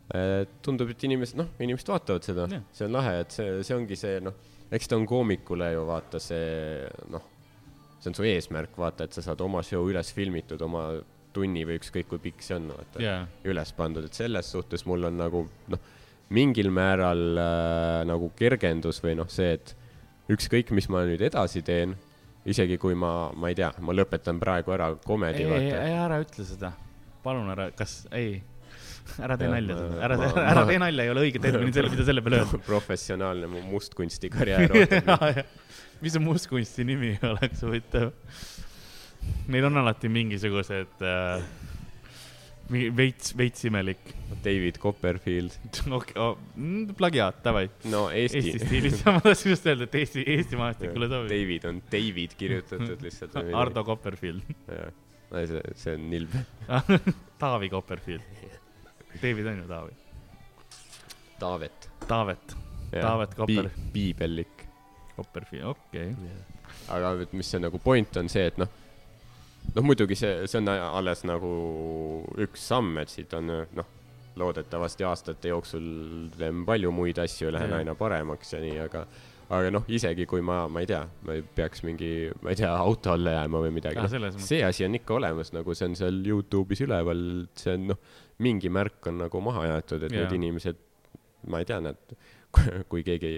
[0.66, 3.98] tundub, et inimesed, noh, inimesed vaatavad seda Jah., see on lahe, et see, see ongi
[3.98, 4.34] see, noh,
[4.74, 7.28] eks ta on koomikule ju vaata see, noh,
[8.00, 10.88] see on su eesmärk, vaata, et sa saad oma show üles filmitud, oma
[11.34, 15.06] tunni või ükskõik kui pikk see on, vaata jaa, üles pandud, et selles suhtes mul
[15.06, 15.88] on nagu noh,
[16.34, 19.74] mingil määral äh, nagu kergendus või noh, see, et
[20.30, 21.96] ükskõik, mis ma nüüd edasi teen,
[22.48, 26.46] isegi kui ma, ma ei tea, ma lõpetan praegu ära komedi, ei, ei, ära ütle
[26.46, 26.72] seda,
[27.24, 28.38] palun ära, kas, ei,
[29.18, 29.76] ära tee nalja
[30.06, 32.62] ära ma-, ära tee nalja, ei ole õige termin selle, mida selle peale öelda.
[32.70, 35.40] professionaalne mu mustkunstikarjäär ootab.
[36.00, 38.12] mis see mustkunsti nimi oleks huvitav?
[39.52, 41.42] Neil on alati mingisugused äh,,
[42.70, 44.14] veits, veits imelik.
[44.44, 45.56] David Copperfield,
[45.98, 46.38] okei oh,,
[46.96, 47.66] plagiaat, davai.
[47.92, 51.32] no Eesti, Eesti stiilis, ma tahtsin just öelda, et Eesti, Eesti maastikule sobib.
[51.34, 53.36] David on David kirjutatud lihtsalt.
[53.62, 54.94] Ardo Copperfield, jah,
[55.50, 56.44] see, see on nilbe.
[57.42, 58.24] Taavi Copperfield.
[59.20, 59.98] David on ju Taavi.
[61.40, 61.90] Taavet.
[62.08, 62.56] Taavet,
[62.94, 63.70] Taavet Kopper-.
[63.92, 64.66] piibellik.
[65.20, 66.36] Copperfield, okei okay..
[66.96, 68.70] aga et mis see nagu point on see, et noh,
[69.76, 71.50] noh muidugi see, see on alles nagu
[72.42, 73.90] üks samm, et siit on noh,
[74.40, 79.04] loodetavasti aastate jooksul teen palju muid asju, lähen aina paremaks ja nii, aga
[79.50, 82.70] aga noh, isegi kui ma, ma ei tea, ma ei peaks mingi, ma ei tea,
[82.70, 85.96] auto alla jääma või midagi Ah, no,, see asi on ikka olemas, nagu see on
[85.98, 87.24] seal Youtube'is üleval,
[87.58, 87.98] see on noh,
[88.46, 90.22] mingi märk on nagu maha jäetud, et Jaa.
[90.22, 90.78] need inimesed,
[91.50, 92.14] ma ei tea, nad,
[92.90, 93.32] kui keegi,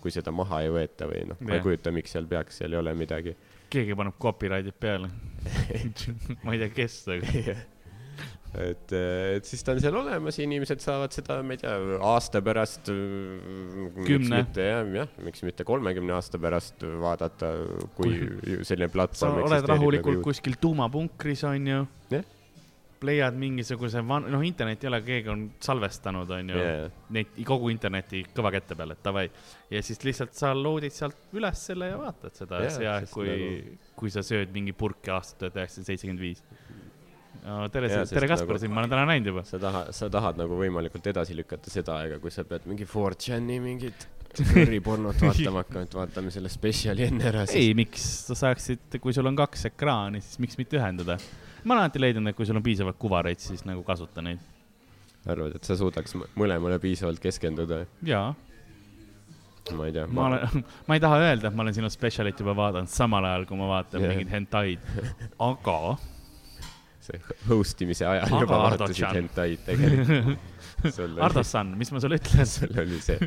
[0.00, 2.80] kui seda maha ei võeta või noh, ma ei kujuta, miks seal peaks, seal ei
[2.80, 3.36] ole midagi
[3.72, 5.10] keegi paneb copyright'id peale.
[6.44, 7.58] ma ei tea, kes, aga
[8.56, 11.74] et, et siis ta on seal olemas ja inimesed saavad seda, ma ei tea,
[12.08, 12.88] aasta pärast.
[14.08, 14.42] Kümne.
[14.56, 17.52] jah, jah, miks mitte kolmekümne aasta pärast vaadata,
[17.98, 18.16] kui
[18.66, 22.34] selline sa platvorm oled rahulikult kuskil tuumapunkris, onju Jah..
[23.06, 26.88] Leiad mingisuguse van-, noh, internet ei ole, keegi on salvestanud, onju Jaa.
[27.14, 29.26] neid kogu interneti kõva kätte peale, et davai.
[29.70, 33.30] ja siis lihtsalt sa load'id sealt üles selle ja vaatad seda, Jaa, see aeg, kui
[33.30, 36.44] nagu-, kui sa sööd mingi purki aastat tuhat üheksasada seitsekümmend viis.
[36.44, 36.68] tere
[37.48, 39.44] Jaa,, tere sest Kaspar nagu- sind ma olen täna näinud juba.
[39.46, 43.60] sa tahad, sa tahad nagu võimalikult edasi lükata seda aega, kui sa pead mingi 4chan'i
[43.62, 44.08] mingit
[44.52, 49.26] kõripornot vaatama hakanud, vaatame selle spetsiali enne ära ei siis., miks sa saaksid, kui sul
[49.30, 51.18] on kaks ekraani, siis miks mitte ühendada.
[51.64, 54.42] Ma olen alati leidnud, et kui sul on piisavalt kuvareid, siis nagu kasuta neid.
[55.28, 57.82] arvad, et sa suudaks mõlemale piisavalt keskenduda?
[58.06, 58.34] jaa,
[59.76, 62.54] ma ei tea, ma olen, ma ei taha öelda, et ma olen sinu spetsialit juba
[62.56, 64.14] vaadanud samal ajal, kui ma vaatan Jah.
[64.14, 64.86] mingeid hentaid,
[65.48, 65.80] aga
[67.08, 70.54] see host imise ajal Aga juba vaatasid hentaid tegelikult.
[70.94, 72.46] sul Ardo oli, San, mis ma sulle ütlen?
[72.56, 73.18] sul oli see,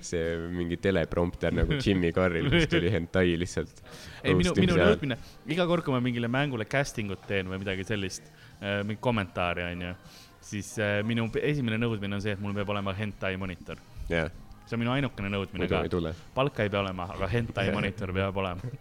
[0.00, 0.22] see
[0.54, 3.82] mingi teleprompter nagu Jimmy Carril, kus tuli hentai lihtsalt.
[4.22, 5.18] ei, minu, minu nõudmine,
[5.52, 8.30] iga kord, kui ma mingile mängule casting ut teen või midagi sellist,
[8.86, 9.90] mingi kommentaari, onju,
[10.44, 13.80] siis äh, minu esimene nõudmine on see, et mul peab olema hentai monitor.
[14.08, 14.30] jah,
[14.64, 18.40] see on minu ainukene nõudmine muidu ka palka ei pea olema, aga hentai monitor peab
[18.40, 18.72] olema.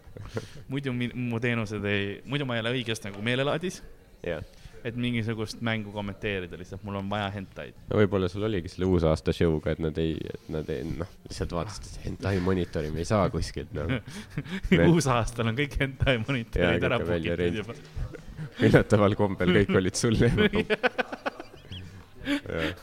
[0.72, 3.82] muidu mi- mu teenused ei, muidu ma ei ole õigest nagu meelelaadis,
[4.24, 4.44] jah,
[4.84, 7.78] et mingisugust mängu kommenteerida lihtsalt, mul on vaja hentaid.
[7.90, 11.56] no võib-olla sul oligi selle uusaasta show'ga, et nad ei, et nad ei, noh, lihtsalt
[11.56, 13.72] vaatasid, et hentai monitori me ei saa kuskilt.
[13.78, 17.78] Me- uusaastal on kõik hentai monitorid ära pukitud juba.
[18.68, 20.64] üllataval kombel kõik olid sulle juba.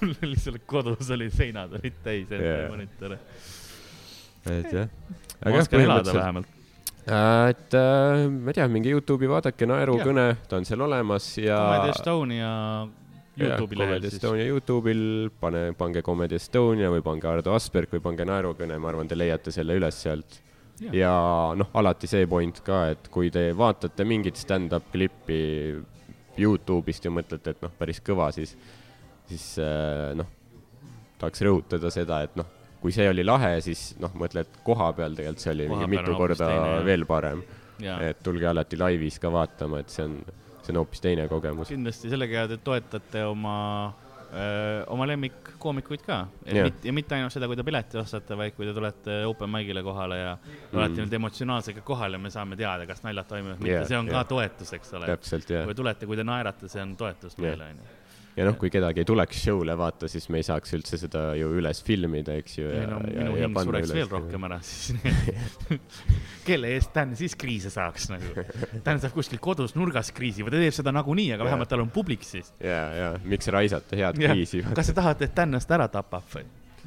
[0.01, 2.71] mul lihtsalt kodus olid seinad olid täis hentai Jaa.
[2.73, 3.21] monitore.
[4.53, 4.89] et jah.
[5.45, 6.17] ma oskan elada.
[6.17, 6.60] vähemalt.
[7.07, 11.57] Et äh, ma ei tea, minge Youtube'i vaadake Naerukõne, ta on seal olemas ja.
[11.57, 12.51] Comedy Estonia
[13.41, 14.13] Youtube'i lehel Comedy.
[14.13, 15.03] Estonia Youtube'il,
[15.41, 19.55] pane, pange Comedy Estonia või pange Ardo Asperg või pange Naerukõne, ma arvan, te leiate
[19.55, 20.41] selle üles sealt.
[20.81, 20.93] Jaa.
[20.97, 21.15] ja
[21.61, 25.41] noh, alati see point ka, et kui te vaatate mingit stand-up klippi
[26.41, 28.55] Youtube'ist ja mõtlete, et noh, päris kõva, siis,
[29.29, 30.29] siis äh, noh,
[31.21, 32.49] tahaks rõhutada seda, et noh,
[32.81, 35.97] kui see oli lahe, siis noh, mõtle, et koha peal tegelikult see oli Koha mingi
[35.99, 37.43] mitu korda teine, veel parem.
[37.81, 40.21] et tulge alati laivis ka vaatama, et see on,
[40.61, 41.73] see on hoopis teine kogemus.
[41.73, 43.57] kindlasti sellega te toetate oma,
[44.93, 46.19] oma lemmikkoomikuid ka.
[46.49, 49.85] Mit, ja mitte ainult seda, kui te pileti ostate, vaid kui te tulete open mic'ile
[49.85, 50.75] kohale ja mm.
[50.81, 54.01] olete nüüd emotsionaalselt ka kohal ja me saame teada, kas naljad toimivad või mitte, see
[54.01, 54.29] on ka jaa.
[54.35, 55.17] toetus, eks ole.
[55.17, 55.81] kui.
[55.85, 57.97] tulete, kui te naerate, see on toetus meile, onju.
[58.37, 61.51] Ja noh, kui kedagi ei tuleks show'le vaata, siis me ei saaks üldse seda ju
[61.59, 62.69] üles filmida, eks ju.
[62.71, 64.95] ei no minu hing sureks veel rohkem ära siis.
[66.49, 68.47] kelle eest Dan siis kriise saaks nagu?
[68.85, 71.51] Dan saab kuskil kodus nurgas kriisi või ta teeb seda nagunii, aga Jaa.
[71.51, 72.53] vähemalt tal on publik siis.
[72.63, 74.65] ja, ja miks raisata head kriisi.
[74.79, 76.47] kas te tahate, et Dan ennast ära tapab või?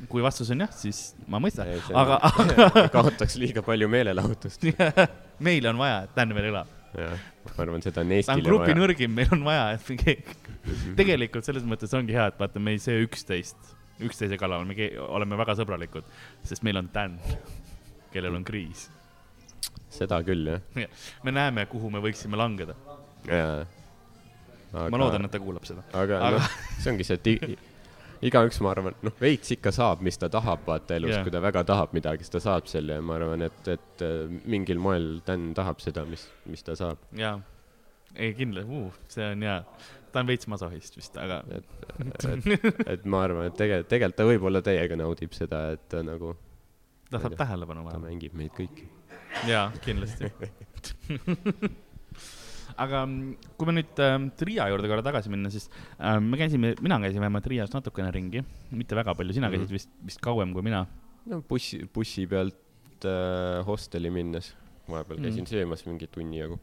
[0.09, 4.65] kui vastus on jah, siis ma mõistan, aga aga, kaotaks liiga palju meelelahutust.
[4.73, 5.07] aga
[5.43, 6.79] meil on vaja, et Dan veel elab.
[6.97, 8.79] jah, ma arvan, seda on on Eestile grupi vaja.
[8.79, 10.35] nõrgim, meil on vaja, et me keegi,
[10.99, 13.73] tegelikult selles mõttes ongi hea, et vaata, me ei söö üksteist,
[14.03, 16.07] üksteise kallal, me oleme väga sõbralikud,
[16.45, 17.17] sest meil on Dan,
[18.13, 18.87] kellel on kriis.
[19.93, 21.05] seda küll, jah.
[21.25, 22.77] me näeme, kuhu me võiksime langeda.
[23.29, 23.63] jaa.
[24.73, 25.85] ma loodan, et ta kuulab seda.
[25.93, 26.25] aga, aga...
[26.27, 27.57] aga- noh, see ongi see,
[28.27, 31.41] igaüks, ma arvan, noh, veits ikka saab, mis ta tahab, vaata elus yeah., kui ta
[31.43, 35.09] väga tahab midagi, siis ta saab selle ja ma arvan, et, et äh, mingil moel
[35.27, 37.03] Dan tahab seda, mis, mis ta saab.
[37.17, 37.35] jaa,
[38.15, 39.59] ei kindlasti uh,, see on hea.
[40.13, 41.69] ta on veits masohhist vist, aga et,
[42.31, 46.35] et, et ma arvan, et tegelikult, tegelikult ta võib-olla täiega naudib seda, et ta nagu,
[47.11, 48.11] ta saab tähelepanu ta vähemalt.
[48.11, 48.89] mängib meid kõiki.
[49.49, 50.31] jaa, kindlasti.
[52.77, 55.69] aga mm, kui me nüüd ähm, Riia juurde korra tagasi minna, siis
[55.99, 59.55] ähm, me käisime, mina käisin vähemalt Riias natukene ringi, mitte väga palju, sina Mhm.
[59.59, 60.85] käisid vist, vist kauem kui mina.
[61.25, 64.53] no bussi, bussi pealt äh, hosteli minnes,
[64.89, 65.23] vahepeal Mm.
[65.23, 65.51] käisin mm.
[65.53, 66.59] söömas mingi tunni jagu.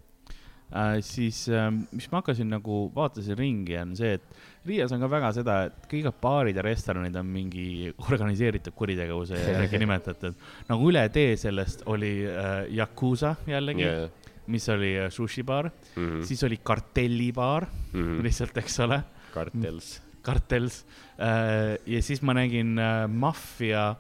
[0.71, 4.23] Äh, siis ähm, mis ma hakkasin nagu, vaatasin ringi, on see, et
[4.69, 9.79] Riias on ka väga seda, et kõik baarid ja restoranid on mingi organiseeritud kuritegevuse järgi
[9.83, 10.37] nimetatud.
[10.69, 14.11] nagu üle tee sellest oli äh, Yakuusa jällegi Yeah.
[14.51, 16.27] Mis oli äh, sushi baar Mm mm., -hmm.
[16.27, 18.23] siis oli kartellibaar mm -hmm.
[18.23, 19.03] lihtsalt, eks ole,
[19.35, 20.03] kartels.
[20.23, 20.87] kartells
[21.19, 21.79] äh,.
[21.87, 23.95] ja siis ma nägin äh, maffia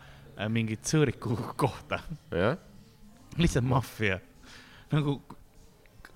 [0.48, 2.00] mingit sõõriku kohta,
[3.36, 4.20] lihtsalt maffia.
[4.92, 5.22] nagu,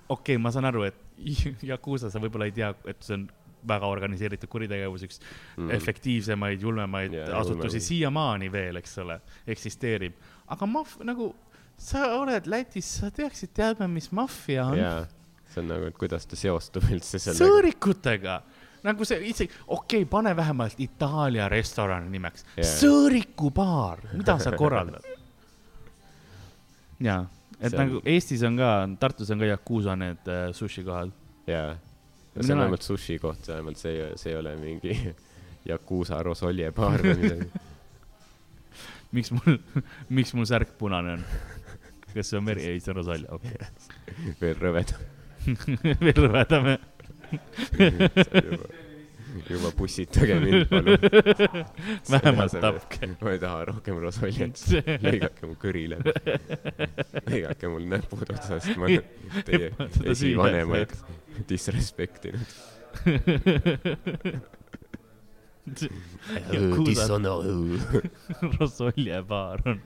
[0.09, 1.01] okei okay,, ma saan aru, et
[1.71, 3.27] Yakuusa sa võib-olla ei tea, et see on
[3.67, 5.21] väga organiseeritud kuritegevus, üks
[5.57, 5.71] mm.
[5.77, 10.19] efektiivsemaid, julmemaid yeah, asutusi siiamaani veel, eks ole, eksisteerib.
[10.53, 11.31] aga maff-, nagu
[11.77, 14.77] sa oled Lätis, sa peaksid teadma, mis maffia on.
[14.79, 15.05] jaa,
[15.51, 17.43] see on nagu, et kuidas ta seostub üldse sellega.
[17.45, 18.37] sõõrikutega,
[18.85, 25.03] nagu see isegi, okei okay,, pane vähemalt Itaalia restorani nimeks yeah., sõõrikubaar, mida sa korraldad?
[27.03, 27.25] jaa,
[27.59, 31.11] et See on- nagu Eestis on ka, Tartus on ka Yakuusa need äh, sushi kohad.
[31.47, 31.75] jaa,
[32.39, 34.95] see on vähemalt sushi koht, vähemalt see ei, see ei ole mingi
[35.69, 37.49] Yakuusa Rosolje baar või midagi.
[39.15, 39.55] miks mul,
[40.09, 41.23] miks mul särk punane on?
[42.15, 42.63] Kas see on veri?
[42.71, 43.55] ei, see on rosalja, okei
[44.41, 45.05] veel rõvedam.
[45.51, 45.95] okay..
[46.07, 46.81] veel rõvedam jah?
[49.49, 50.97] juba pussitage mind, palun.
[52.09, 53.09] vähemalt tapke.
[53.21, 54.61] ma ei taha rohkem rosoljat,
[55.03, 56.13] lõigake mu kõri läbi.
[57.27, 59.05] lõigake mul näpud otsast, ma olen
[59.47, 60.89] teie Tema seda esivanemaid
[61.49, 62.49] disrespektinud.
[68.59, 69.77] rosoljepaar on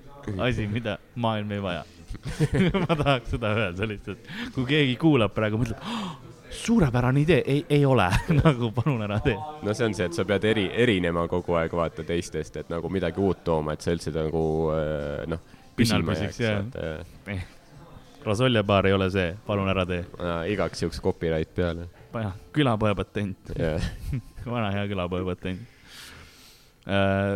[0.46, 1.84] asi, mida maailm ei vaja.
[2.88, 6.18] ma tahaks seda öelda lihtsalt, kui keegi kuulab praegu, mõtleb oh,,
[6.50, 8.08] suurepärane idee, ei, ei ole,
[8.44, 9.38] nagu palun ära tee.
[9.64, 12.90] no see on see, et sa pead eri, erinema kogu aeg vaata teistest, et nagu
[12.94, 14.44] midagi uut tooma, et sa üldse nagu
[14.74, 15.46] äh, noh,
[15.80, 17.38] Pinnal püsiks, jah., vaata.
[18.26, 20.04] rosoljepaar ei ole see, palun ära tee.
[20.52, 21.88] igaks juhuks copyright peale.
[22.14, 23.92] jah, külapõepatent, jah,
[24.54, 25.78] vana hea külapõepatent.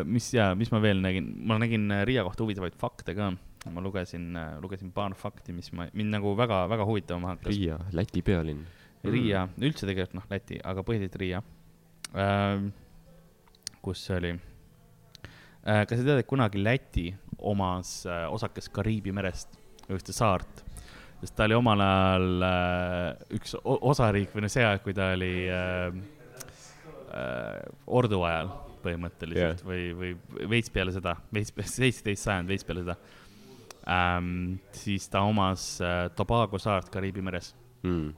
[0.09, 3.31] mis ja, mis ma veel nägin, ma nägin äh, Riia kohta huvitavaid fakte ka.
[3.71, 7.53] Ma lugesin, lugesin paar fakti, mis ma, mind nagu väga-väga huvitama hakkas.
[7.53, 8.65] Riia, Läti pealinn.
[9.03, 11.43] Riia, üldse tegelikult noh, Läti, aga põhiliselt Riia
[12.15, 12.71] ähm,.
[13.83, 15.83] kus see oli äh,?
[15.87, 17.09] kas sa tead, et kunagi Läti
[17.43, 19.57] omas äh, osakest Kariibi merest,
[19.91, 20.63] ühte saart,
[21.19, 25.33] sest ta oli omal ajal äh, üks osariik või no see aeg, kui ta oli
[25.51, 25.97] äh,
[27.11, 27.57] äh,
[27.87, 28.53] ordu ajal
[28.83, 29.67] põhimõtteliselt yeah.
[29.67, 32.97] või, või veits peale seda, veits, seitseteist sajand, veits peale seda
[33.87, 34.59] ähm,.
[34.71, 37.53] siis ta omas äh, Tobago saart Kariibi meres
[37.83, 38.13] mm..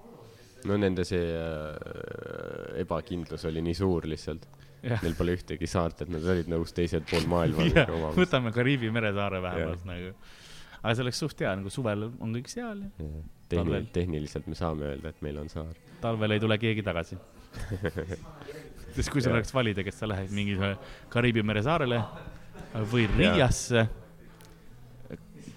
[0.69, 4.47] no nende see äh, ebakindlus oli nii suur lihtsalt.
[4.85, 7.63] Neil pole ühtegi saart, et nad olid nõus teisel pool maailma
[7.95, 8.11] omama.
[8.13, 10.11] võtame Kariibi meresaare vähemalt nagu.
[10.83, 12.91] aga see oleks suht hea, nagu suvel on kõik seal ja
[13.49, 15.73] Tehni- Talvel., tehniliselt me saame öelda, et meil on saar.
[16.01, 17.17] talvel ei tule keegi tagasi.
[18.95, 22.01] sest kui sul oleks valida, kas sa lähed mingisugusele Kariibi mere saarele
[22.91, 23.05] või.
[23.17, 23.85] Riiasse.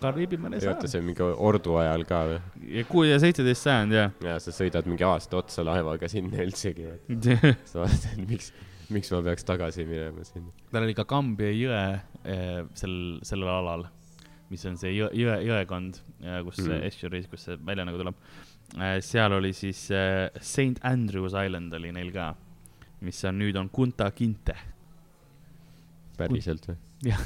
[0.00, 2.38] Kariibi mere oota, saar see on mingi ordu ajal ka või?
[2.76, 4.04] ja kuue ja seitseteist sajand ja.
[4.24, 6.86] ja sa sõidad mingi aasta otsa laevaga sinna üldsegi.
[7.70, 8.52] sa vaatad, et miks,
[8.94, 10.52] miks ma peaks tagasi minema sinna.
[10.72, 11.80] tal oli ka Kambja jõe
[12.24, 12.94] eh, sel,
[13.26, 13.86] sellel alal,
[14.52, 15.98] mis on see jõe, jõe, jõekond,
[16.46, 16.70] kus Mhm.
[16.70, 16.86] mm.
[16.92, 18.22] estuary's, kus see välja nagu tuleb.
[19.04, 22.30] seal oli siis eh, St Andrews Island oli neil ka,
[23.04, 24.54] mis on nüüd on Kunta Kinte.
[26.18, 26.76] päriselt või?
[27.06, 27.20] jah,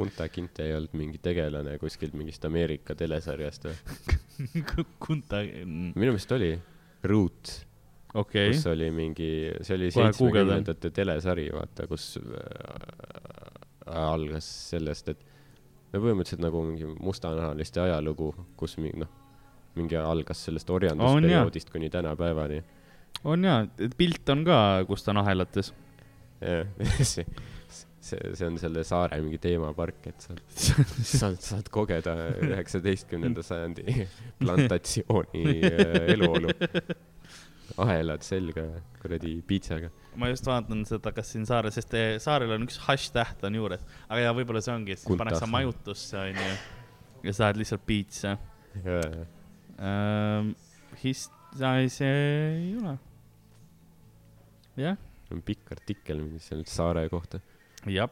[0.00, 3.74] Kunta Kinte ei olnud mingi tegelane kuskilt mingist Ameerika telesarjast või?
[5.06, 6.54] Kunta, minu meelest oli
[7.10, 7.52] Root,
[8.14, 9.30] okei kus oli mingi,
[9.60, 15.22] see oli seitsmekümnendate telesari, vaata, kus äh, algas sellest, et
[15.92, 19.12] no põhimõtteliselt nagu mingi mustanahaliste ajalugu, kus mingi noh,
[19.78, 22.62] mingi algas sellest orjandusperioodist kuni tänapäevani.
[23.24, 23.64] on jaa,
[23.96, 25.72] pilt on ka, kus ta on ahelates.
[26.40, 26.66] jah,
[27.12, 27.26] see,
[28.10, 30.36] see, see on selle saare mingi teemapark, et sa
[31.20, 32.16] saad, saad kogeda
[32.48, 34.06] üheksateistkümnenda sajandi
[34.42, 36.54] plantatsiooni äh, eluolu.
[37.80, 38.66] ahelad selga,
[39.00, 39.92] kuradi piitsaga.
[40.20, 43.56] ma just vaatan seda, kas siin saarel, sest eh, saarel on üks hash täht on
[43.56, 46.50] juures, aga jaa, võib-olla see ongi, et siis pannakse majutusse onju
[47.24, 48.36] ja saad lihtsalt piitsa
[49.78, 50.54] ähm,.
[51.04, 51.36] hist-,
[51.94, 52.96] see ei ole.
[54.80, 54.98] jah,
[55.30, 57.40] on pikk artikkel seal saare kohta.
[57.88, 58.10] jah.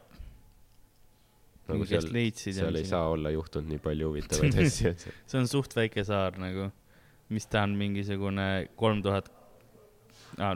[1.69, 6.05] nagu seal, seal ei saa olla juhtunud nii palju huvitavaid asju, see on suht väike
[6.07, 6.71] saar nagu,
[7.29, 8.47] mis ta on mingisugune
[8.79, 9.29] kolm tuhat,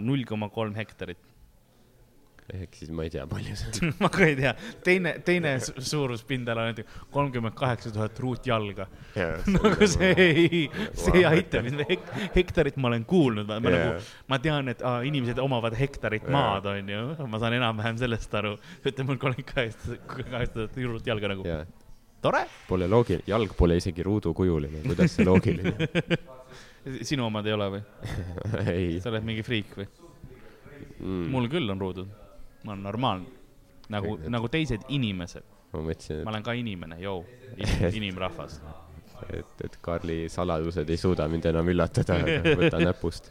[0.02, 1.22] null koma kolm hektarit.
[2.52, 3.94] Ehk siis ma ei tea, palju see on.
[4.04, 4.54] ma ka ei tea,
[4.86, 8.88] teine, teine su- suuruspindala on näiteks kolmkümmend kaheksa tuhat ruutjalga.
[9.56, 10.64] nagu see ei,
[11.00, 11.86] see ei aita mind,
[12.36, 13.78] hektarit ma olen kuulnud, ma Jaa.
[13.78, 16.36] nagu, ma tean, et aa, inimesed omavad hektarit Jaa.
[16.36, 18.58] maad, onju, ma saan enam-vähem sellest aru.
[18.84, 21.64] ütle mul kolmkümmend kaheksa, kaheksa tuhat ruutjalga nagu, jaa,
[22.24, 22.46] tore.
[22.68, 25.76] pole loogiline, jalg pole isegi ruudukujuline, kuidas see loogiline
[27.08, 27.84] sinu omad ei ole või?
[28.68, 29.88] ei sa oled mingi friik või?
[31.00, 31.26] mm,.
[31.34, 32.12] mul küll on ruudud,
[32.64, 33.26] ma olen normaalne,
[33.90, 35.44] nagu nagu teised inimesed,
[35.74, 37.24] ma mõtlesin, ma olen ka inimene, joo,
[38.00, 38.60] inimrahvas.
[39.30, 42.18] et, et, et Karli saladused ei suuda mind enam üllatada,
[42.58, 43.30] võta näpust.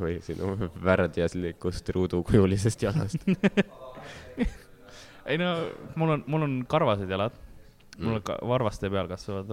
[0.00, 3.22] või sinu värdjaslikust ruudukujulisest jalast.
[5.30, 5.50] ei no
[6.00, 7.32] mul on, mul on karvased jalad,
[7.98, 8.24] mul on Mm.
[8.24, 9.50] ka varvaste peal kasvavad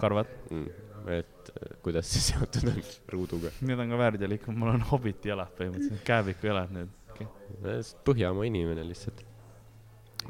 [0.00, 0.66] karvad, Mm.
[1.12, 1.50] et
[1.84, 2.78] kuidas see seotud on
[3.12, 3.50] ruuduga?
[3.60, 6.88] need on ka väärjalikud, mul on hobiti jalad põhimõtteliselt, kääbiku jalad need
[7.26, 7.80] okay..
[8.06, 9.24] Põhjamaa inimene lihtsalt.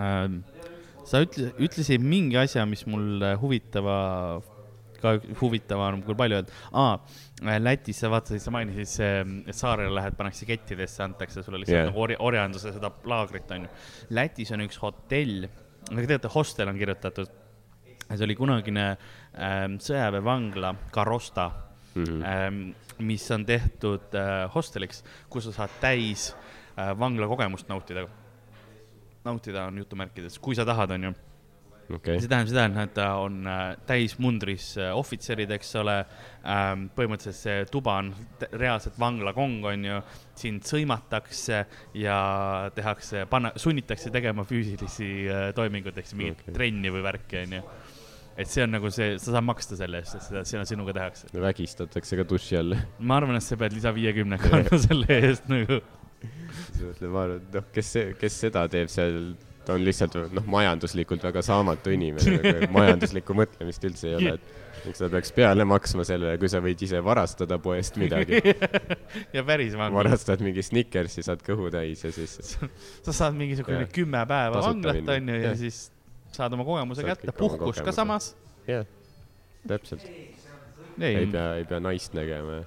[0.01, 0.41] Ähm,
[1.09, 3.97] sa ütle, ütlesid mingi asja, mis mul huvitava,
[5.01, 6.59] ka huvitava on küll palju öelda.
[6.77, 6.99] aa,
[7.61, 11.89] Lätis sa vaatasid, sa mainisid see, et saarele lähed, pannakse kettidesse, antakse sulle lihtsalt yeah.
[11.89, 13.71] nagu orja, orjanduse seda laagrit onju.
[14.17, 15.49] Lätis on üks hotell,
[15.89, 17.39] aga tegelikult hostel on kirjutatud.
[18.11, 18.87] see oli kunagine
[19.39, 21.51] ähm, sõjaväevangla Karosta
[21.95, 22.23] Mhm.
[22.23, 22.59] ähm,,
[22.99, 26.60] mis on tehtud äh, hosteliks, kus sa saad täis äh,
[26.99, 28.07] vangla kogemust nautida.
[29.25, 31.13] nautida on jutumärkides, kui sa tahad, onju
[31.95, 32.19] okay..
[32.21, 36.89] see tähendab seda, et nad on äh, täismundris äh, ohvitserid, eks ole ähm,.
[36.97, 38.13] põhimõtteliselt see tuba on
[38.53, 40.01] reaalselt vanglakong, onju.
[40.41, 41.65] sind sõimatakse
[42.01, 42.19] ja
[42.75, 46.57] tehakse, panna, sunnitakse tegema füüsilisi äh, toiminguid, ehk siis mingit okay.
[46.57, 47.65] trenni või värki, onju
[48.41, 51.29] et see on nagu see, sa saad maksta selle eest, et seda, seda sinuga tehakse.
[51.35, 52.77] vägistatakse ka duši all.
[52.99, 55.81] ma arvan, et sa pead lisa viiekümnega andma selle eest nagu.
[56.23, 59.23] Siis mõtled, ma arvan, et noh, kes, kes seda teeb seal?
[59.61, 64.87] Ta on lihtsalt noh, majanduslikult väga saamatu inimene nagu majanduslikku mõtlemist üldse ei ole, et
[64.87, 68.41] miks ta peaks peale maksma sellele, kui sa võid ise varastada poest midagi.
[69.37, 69.97] Ja päris vanglas.
[69.99, 72.57] varastad mingi Snickersi, saad kõhu täis ja siis
[73.07, 75.83] sa saad mingisugune kümme päeva vanglat, onju, ja siis
[76.33, 78.33] saad oma kogemuse saad kätte, puhkus ka samas.
[78.71, 78.89] jah,
[79.69, 80.07] täpselt.
[80.97, 82.63] ei pea, ei pea naist nägema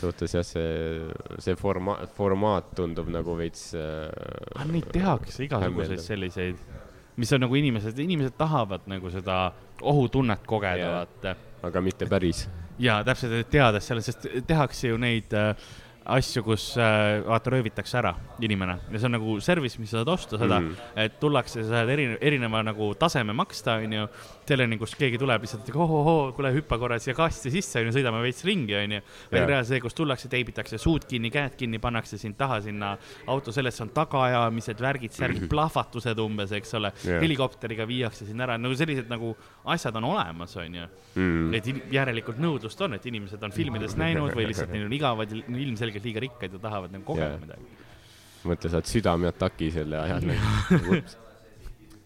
[0.00, 1.08] suhtes jah, see,
[1.42, 4.64] see forma-, formaat tundub nagu veits äh,.
[4.68, 6.62] Neid tehakse igasuguseid selliseid,
[7.18, 9.40] mis on nagu inimesed, inimesed tahavad nagu seda
[9.82, 11.34] ohutunnet kogeda, vaata.
[11.68, 12.46] aga mitte päris.
[12.78, 15.52] jaa, täpselt, teades selle, sest tehakse ju neid äh,
[16.08, 20.12] asju, kus äh, vaata röövitakse ära inimene ja see on nagu service, mis sa saad
[20.12, 24.06] osta seda mm., et tullakse, sa saad erineva, erineva nagu taseme maksta, onju.
[24.48, 28.22] selleni, kus keegi tuleb lihtsalt, et ohohoo, kuule hüppa korra siia kasti sisse, onju, sõidame
[28.24, 29.00] veits ringi, onju.
[29.32, 32.94] või reaalselt see, kus tullakse, teibitakse suud kinni, käed kinni, pannakse sind taha sinna
[33.28, 35.52] auto sellesse on tagaajamised, värgid, särgid, mhm.
[35.52, 37.20] plahvatused umbes, eks ole yeah..
[37.20, 39.34] helikopteriga viiakse sind ära, nagu sellised nagu
[39.68, 40.86] asjad on olemas, onju
[41.18, 41.54] mm..
[41.58, 45.97] et järelikult nõudlust on, et inimesed on filmides näinud või lihtsalt neil on igavad, ilmselgelt
[45.98, 47.40] ilmselgelt liiga rikkad ja tahavad nagu kogeda yeah.
[47.40, 47.62] midagi.
[48.48, 51.00] mõtle, saad südameataki selle ajal nagu.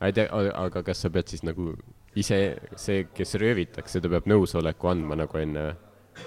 [0.00, 1.74] ma ei tea, aga kas sa pead siis nagu
[2.16, 5.68] ise, see, kes röövitakse, ta peab nõusoleku andma nagu enne?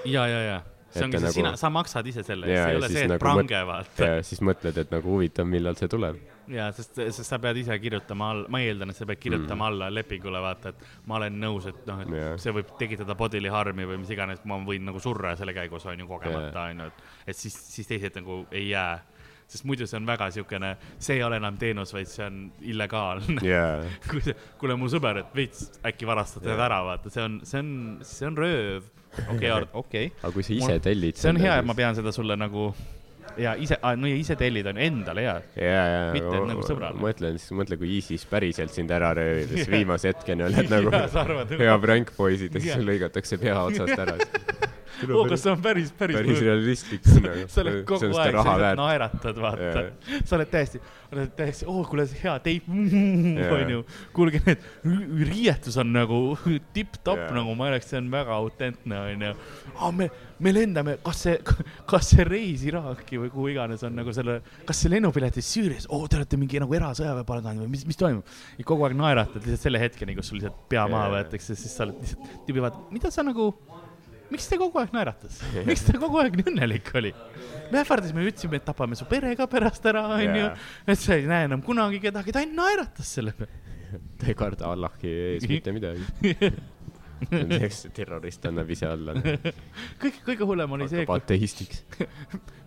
[0.06, 0.62] ja, ja, ja
[0.96, 1.36] see ongi see nagu...
[1.36, 4.08] sina, sa maksad ise selle eest, ei ole see, et nagu prange vaata.
[4.10, 6.22] ja siis mõtled, et nagu huvitav, millal see tuleb.
[6.52, 9.68] ja, sest, sest sa pead ise kirjutama all, ma eeldan, et sa pead kirjutama mm.
[9.68, 12.40] alla lepingule, vaata, et ma olen nõus, et noh, et yeah.
[12.42, 16.06] see võib tekitada bodily harm'i või mis iganes, ma võin nagu surra selle käigus, on
[16.06, 19.04] ju, kogemata, on ju, et, et siis, siis teised nagu ei jää
[19.46, 23.38] sest muidu see on väga siukene, see ei ole enam teenus, vaid see on illegaalne
[23.46, 23.86] yeah.
[24.60, 26.66] kuule mu sõber, et veits äkki varastad yeah.
[26.66, 27.72] ära, vaata, see on, see on,
[28.06, 28.92] see on rööv
[29.36, 29.54] okei
[29.84, 31.22] okei aga kui sa ise tellid.
[31.22, 32.72] see on hea, et ma pean seda sulle nagu
[33.42, 35.36] ja ise ah,, no ja ise tellida on endale hea.
[35.60, 37.02] ja, ja, mitte nagu sõbrale.
[37.02, 40.96] mõtlen, siis mõtle, kui ISIS päriselt sind ära röövib, siis viimase hetkeni oled nagu
[41.62, 44.18] hea prank poisid ja siis lõigatakse pea otsast ära
[45.04, 46.18] oo, kas see on päris, päris.
[46.20, 47.08] päris realistlik.
[47.52, 50.22] sa oled kogu aeg, sa lihtsalt naeratad, vaata yeah..
[50.28, 50.82] sa oled täiesti,
[51.12, 52.70] oled täiesti, oo, kuule, hea teip,
[53.58, 53.82] onju.
[54.16, 54.64] kuulge, need
[55.32, 56.22] riietus on nagu
[56.76, 57.36] tipp-topp yeah.
[57.40, 59.34] nagu ma oleks, see on väga autentne, onju.
[59.76, 61.38] aa, me, me lendame, kas see,
[61.92, 66.06] kas see reis Iraaki või kuhu iganes on nagu selle, kas see lennupilet Süürias, oo,
[66.10, 68.36] te olete mingi nagu erasõjaväe pardanud või mis, mis toimub?
[68.60, 71.86] ja kogu aeg naeratad lihtsalt selle hetkeni, kus sul lihtsalt pea maha võetakse, siis sa
[71.88, 73.52] oled lihtsalt, tüübi vaatab, mida sa nagu
[74.36, 77.14] miks ta kogu aeg naeratas, miks ta kogu aeg nii õnnelik oli?
[77.72, 80.50] me ähvardasime, ütlesime, et tapame su pere ka pärast ära, onju.
[80.92, 83.64] et sa ei näe enam kunagi kedagi, ta ainult naeratas selle peale.
[84.20, 86.04] ta ei karda Allahi ees mitte midagi
[87.58, 89.16] eks terrorist annab ise alla.
[90.02, 91.06] kõige, kõige hullem oli see.
[91.10, 91.86] ateistiks.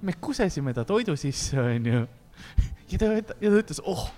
[0.03, 2.07] me kusesime ta toidu sisse, onju.
[2.89, 4.09] ja ta, ja ta ütles, oh,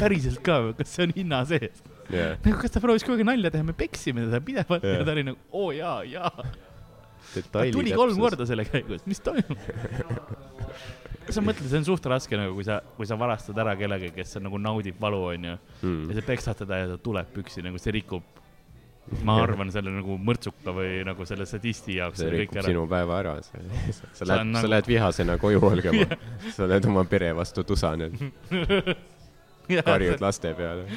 [0.00, 2.34] päriselt ka kas see on hinna sees yeah.?
[2.42, 5.00] nagu, kas ta proovis kogu aeg nalja teha, me peksime teda pidevalt yeah.
[5.00, 6.32] ja ta oli nagu, oo oh, jaa, jaa
[7.34, 8.22] tuli kolm täpsus.
[8.22, 9.60] korda selle käigus, mis toimub?
[11.28, 14.38] Sa mõtled, see on suht raske nagu, kui sa, kui sa varastad ära kellegi, kes
[14.38, 16.04] on, nagu naudib valu, onju mm..
[16.08, 18.24] ja sa peksad teda ja ta tuleb püksi, nagu see rikub,
[19.28, 22.22] ma arvan, selle nagu mõrtsuka või nagu selle sadisti jaoks.
[22.22, 24.72] see rikub sinu päeva ära, sa lähed, sa nagu...
[24.72, 26.06] lähed vihasena koju olgema
[26.56, 28.08] sa oled oma pere vastu tusane
[29.88, 30.88] karjud laste peale.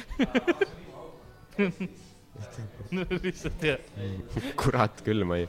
[3.20, 3.80] Lihtsalt jah.
[4.56, 5.46] kurat küll, ma ei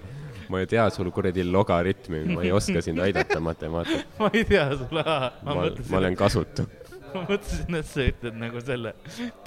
[0.54, 4.06] ma ei tea sul kuradi logaritmi, ma ei oska sind aidata matemaatikas.
[4.22, 5.90] ma ei tea sulle, ma mõtlesin.
[5.90, 6.66] ma olen kasutu.
[7.16, 8.94] ma mõtlesin, et sa ütled nagu selle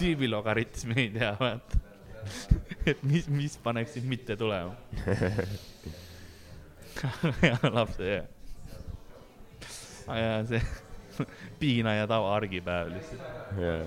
[0.01, 1.83] tüübi logaritmi ei tea, vaata.
[2.91, 4.75] et mis, mis paneks sind mitte tulema.
[7.45, 8.27] ja lapse, jah.
[10.11, 10.63] ja see
[11.61, 13.87] piina ja tava argipäev lihtsalt yeah..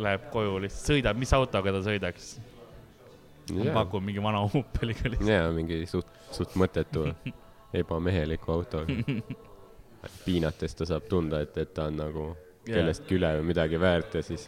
[0.00, 2.32] Läheb koju lihtsalt, sõidab, mis autoga ta sõidaks?
[3.56, 5.28] Ma pakun mingi vana Opeliga lihtsalt.
[5.30, 7.06] jaa, mingi suht, suht mõttetu,
[7.76, 8.96] ebameheliku autoga.
[10.24, 12.30] piinates ta saab tunda, et, et ta on nagu
[12.64, 14.46] kellestki üle või midagi väärt ja siis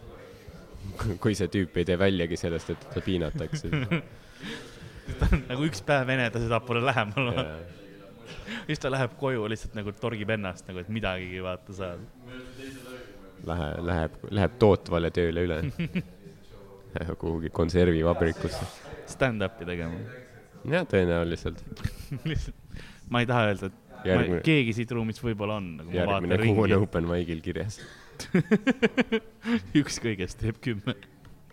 [1.22, 3.68] kui see tüüp ei tee väljagi sellest, et teda piinatakse
[5.18, 7.46] ta on nagu üks päev ene, ta sõidab mulle lähemale
[8.66, 12.32] siis ta läheb koju lihtsalt nagu torgib ennast nagu, et midagigi vaata saada.
[13.46, 15.62] Lähe, läheb, läheb tootvale tööle üle.
[17.22, 18.66] kuhugi konservivabrikusse.
[19.12, 20.00] Stand-up'i tegema.
[20.68, 21.62] jah, tõenäoliselt.
[22.30, 25.96] lihtsalt, ma ei taha öelda, et ma, Järgmine- keegi siit ruumist võib-olla on, nagu ma
[26.00, 26.82] järgmine vaatan kuu on ringi.
[26.88, 27.80] open mic'il kirjas.
[29.80, 30.94] üks kõigest teeb kümme.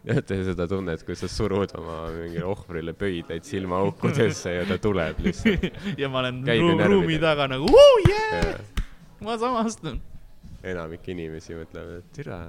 [0.06, 5.24] jah, teha seda tunnet, kui sa surud oma mingile ohvrile pöidlaid silmaaukudesse ja ta tuleb
[5.26, 5.66] lihtsalt.
[6.00, 7.72] ja ma olen ru ruumi taga nagu
[8.08, 8.54] yeah!
[8.54, 10.00] Ja ma samastun.
[10.64, 12.44] enamik inimesi mõtlevad, et türa.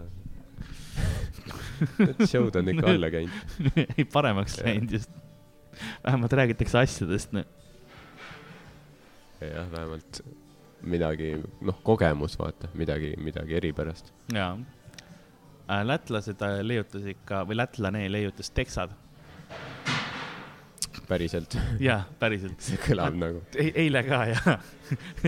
[2.30, 3.56] Show'd on ikka alla käinud.
[3.98, 4.66] ei, paremaks Jah.
[4.68, 5.10] läinud just.
[6.04, 7.44] vähemalt räägitakse asjadest, noh.
[9.40, 10.22] jah, vähemalt
[10.82, 14.12] midagi, noh, kogemus, vaata, midagi, midagi eripärast.
[14.34, 14.56] jaa.
[15.84, 18.90] lätlased äh, leiutasid ka, või lätlane leiutas teksad.
[21.08, 22.60] päriselt, jaa, päriselt.
[22.68, 24.58] see kõlab nagu, eile ka, jaa.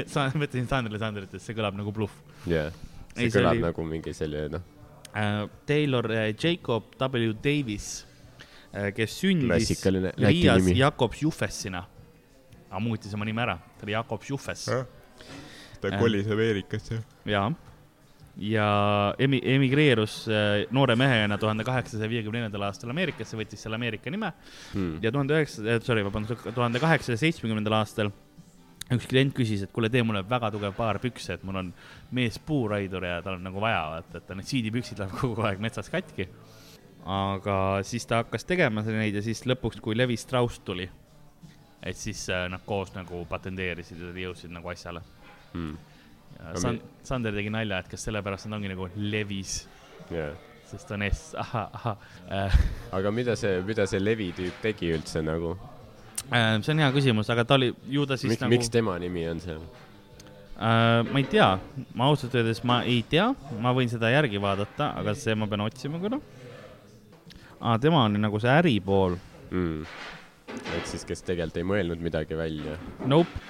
[0.07, 2.23] sa, mõtlesin Sandrile Sandrit, et see kõlab nagu bluff.
[2.47, 2.73] jah.
[3.17, 4.82] Ei, see see kõlab oli- nagu mingi selline, noh, äh,
[5.67, 8.07] Taylor äh, Jacob W Davis,
[8.97, 9.69] kes sündis
[10.17, 10.71] Riias.
[10.79, 11.85] Jakobs Jufessina.
[12.73, 14.65] aga muutis oma nime ära, ta oli Jakobs Jufes.
[15.81, 15.99] ta Äh.
[16.01, 17.03] kolis Ameerikasse.
[17.27, 17.51] jaa.
[18.39, 18.67] ja
[19.21, 24.33] emi-, emigreerus äh, noore mehena tuhande kaheksasaja viiekümne neljandal aastal Ameerikasse, võttis selle Ameerika nime
[24.73, 24.95] Hmm.
[25.03, 28.09] ja tuhande üheksa, sorry, vabandust, tuhande kaheksasaja seitsmekümnendal aastal
[28.97, 31.71] üks klient küsis, et kuule, tee mulle väga tugev paar pükse, et mul on
[32.17, 35.63] mees puuraidur ja tal on nagu vaja, vaata, et ta need siidipüksid läheb kogu aeg
[35.63, 36.29] metsas katki.
[37.07, 40.89] aga siis ta hakkas tegema neid ja siis lõpuks, kui Levi Strauss tuli,
[41.83, 45.03] et siis äh, nad koos nagu patenteerisid ja jõudsid nagu asjale.
[45.53, 45.75] Hmm.
[46.55, 49.67] San- Sander tegi nalja, et kas sellepärast nad ongi nagu Levis,
[50.11, 50.33] jah.
[50.71, 51.97] sest on S, ahah, ahah
[52.31, 52.57] äh,.
[52.93, 55.57] aga mida see, mida see Levi tüüp tegi üldse nagu?
[56.31, 58.99] Äh, see on hea küsimus, aga ta oli, ju ta siis miks, nagu miks tema
[59.03, 59.65] nimi on seal?
[60.57, 61.03] äh,.
[61.09, 61.49] ma ei tea,
[61.99, 63.27] ma ausalt öeldes ma ei tea,
[63.61, 66.21] ma võin seda järgi vaadata, aga see ma pean otsima korra
[67.81, 69.17] tema oli nagu see äripool.
[69.51, 69.83] mm..
[70.77, 73.43] ehk siis, kes tegelikult ei mõelnud midagi välja Nope,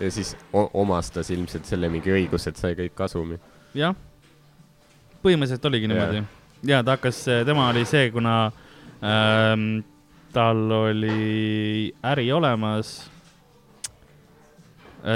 [0.00, 3.40] ja siis omastas ilmselt selle mingi õiguse, et sai kõik kasumi.
[3.74, 3.96] jah.
[5.24, 6.24] põhimõtteliselt oligi niimoodi.
[6.68, 8.36] ja ta hakkas, tema oli see, kuna
[9.00, 9.80] ähm,
[10.32, 13.10] tal oli äri olemas.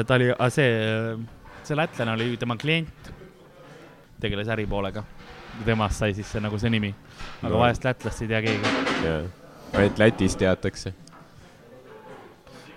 [0.07, 1.17] ta oli, see,
[1.62, 3.12] see lätlane oli tema klient,
[4.21, 5.05] tegeles äripoolega.
[5.65, 6.95] temast sai siis see nagu see nimi,
[7.43, 7.59] aga No.
[7.59, 8.75] vahest lätlast ei tea keegi.
[9.75, 10.95] ainult Lätis teatakse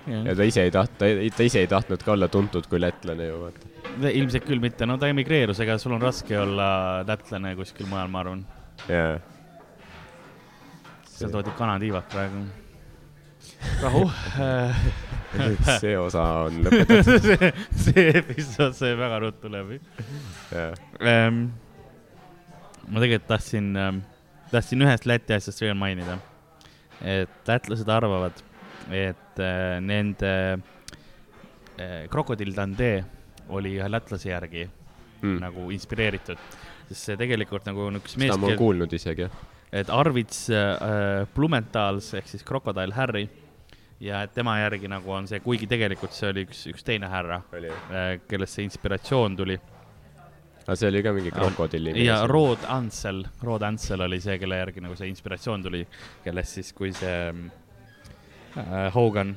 [0.08, 3.28] ja ta ise ei taht-, ta, ta ise ei tahtnud ka olla tuntud kui lätlane
[3.28, 3.72] ju vaata.
[4.12, 6.68] ilmselt küll mitte, no ta emigreerus, ega sul on raske olla
[7.08, 8.46] lätlane kuskil mujal, ma arvan.
[8.88, 9.18] jaa.
[11.18, 12.44] Seal toodi kanatiivad praegu.
[13.82, 14.04] rahu
[15.82, 17.24] see osa on lõpetatud.
[17.28, 17.52] see,
[17.86, 19.80] see episood sai väga ruttu läbi
[20.52, 20.72] jaa.
[21.02, 21.48] ähm,.
[22.88, 24.02] ma tegelikult tahtsin ähm,,
[24.52, 26.20] tahtsin ühest Läti asjast veel mainida.
[27.02, 28.40] et lätlased arvavad,
[28.90, 30.32] et äh, nende
[31.78, 33.04] äh, Krokodill Dundee
[33.54, 34.66] oli ühe lätlase järgi
[35.22, 35.38] mm.
[35.44, 36.42] nagu inspireeritud,
[36.90, 39.46] sest see tegelikult nagu on üks mees seda, ma olen kuulnud isegi jah.
[39.78, 43.28] Et Arvids äh, Blumentals ehk siis Crocodile Harry
[44.04, 47.42] ja et tema järgi nagu on see, kuigi tegelikult see oli üks, üks teine härra,
[47.52, 48.22] jah?
[48.30, 49.58] kellest see inspiratsioon tuli.
[50.66, 54.84] aga see oli ka mingi krokodilli ja Rod Ansel, Rod Ansel oli see, kelle järgi
[54.86, 55.86] nagu see inspiratsioon tuli,
[56.26, 59.36] kellest siis, kui see äh, Hogan,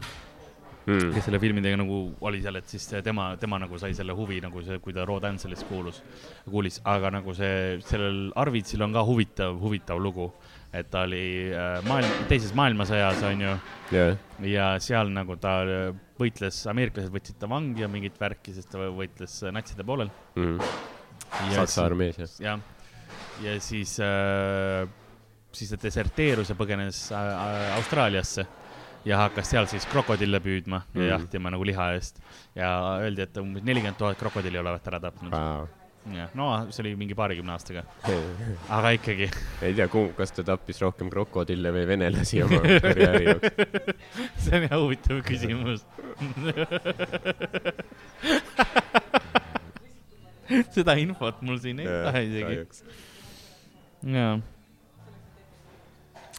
[0.87, 1.11] mm.
[1.15, 4.41] kes selle filmi tegi, nagu oli seal, et siis tema, tema nagu sai selle huvi
[4.45, 6.01] nagu see, kui ta Rod Anselist kuulus,
[6.47, 10.31] kuulis, aga nagu see, sellel Arvidsil on ka huvitav, huvitav lugu,
[10.77, 13.57] et ta oli äh, maailm, teises maailmasõjas, on ju
[13.97, 14.15] jah,
[14.47, 18.91] ja seal nagu ta äh, võitles, ameeriklased võtsid ta vangi ja mingit värki, sest ta
[18.91, 20.13] võitles äh, natside poolel.
[20.39, 20.73] mm.
[21.55, 22.33] Saksa armees jah.
[22.43, 22.63] jah,
[23.45, 24.83] ja siis äh,,
[25.55, 28.47] siis ta deserteerus ja põgenes äh, Austraaliasse
[29.05, 31.09] ja hakkas seal siis krokodille püüdma ja Mhm.
[31.11, 32.21] jahtima nagu liha eest.
[32.55, 32.69] ja
[33.01, 35.33] öeldi, et umbes nelikümmend tuhat krokodilli olevat ära tapnud.
[35.33, 35.67] Wow.
[36.17, 37.83] jah, no see oli mingi paarikümne aastaga,
[38.77, 39.31] aga ikkagi.
[39.63, 43.51] ei tea, kas ta tappis rohkem krokodille või venelasi oma karjääri jooksul.
[44.45, 45.85] see on jah huvitav küsimus.
[50.75, 52.57] seda infot mul siin ei ole isegi.
[54.17, 54.41] jaa.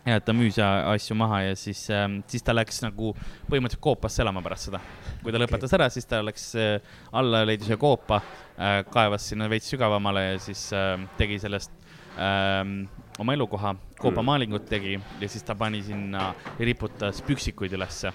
[0.05, 3.11] Ja et ta müüs asju maha ja siis ähm,, siis ta läks nagu
[3.49, 4.81] põhimõtteliselt koopasse elama pärast seda.
[5.21, 9.49] kui ta lõpetas ära, siis ta läks äh, alla, leidis ühe koopa äh,, kaevas sinna
[9.51, 11.73] veits sügavamale ja siis äh, tegi sellest
[12.17, 12.83] ähm,
[13.21, 18.13] oma elukoha, koopamaalingut tegi ja siis ta pani sinna, riputas püksikuid ülesse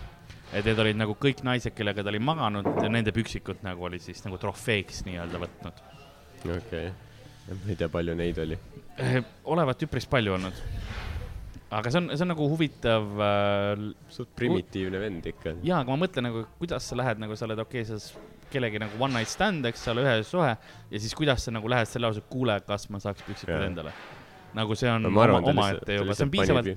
[0.52, 3.98] et need olid nagu kõik naised, kellega ta oli maganud ja nende püksikud nagu oli
[4.02, 5.82] siis nagu trofeeks nii-öelda võtnud.
[6.44, 6.92] okei okay..
[7.52, 8.58] ma ei tea, palju neid oli.
[9.02, 9.18] Eh,
[9.52, 10.62] olevat üpris palju olnud.
[11.70, 15.56] Aga see on, see on nagu huvitav äh, suht primitiivne vend ikka.
[15.66, 18.78] ja, aga ma mõtlen nagu, kuidas sa lähed nagu sa oled okei okay,, sa kellegi
[18.78, 22.06] nagu one night stand, eks ole, ühe suhe ja siis kuidas sa nagu lähed selle
[22.06, 23.92] lause, kuule, kas ma saaks püksikud endale.
[24.56, 26.70] nagu see on ta omaette juba, see on piisavalt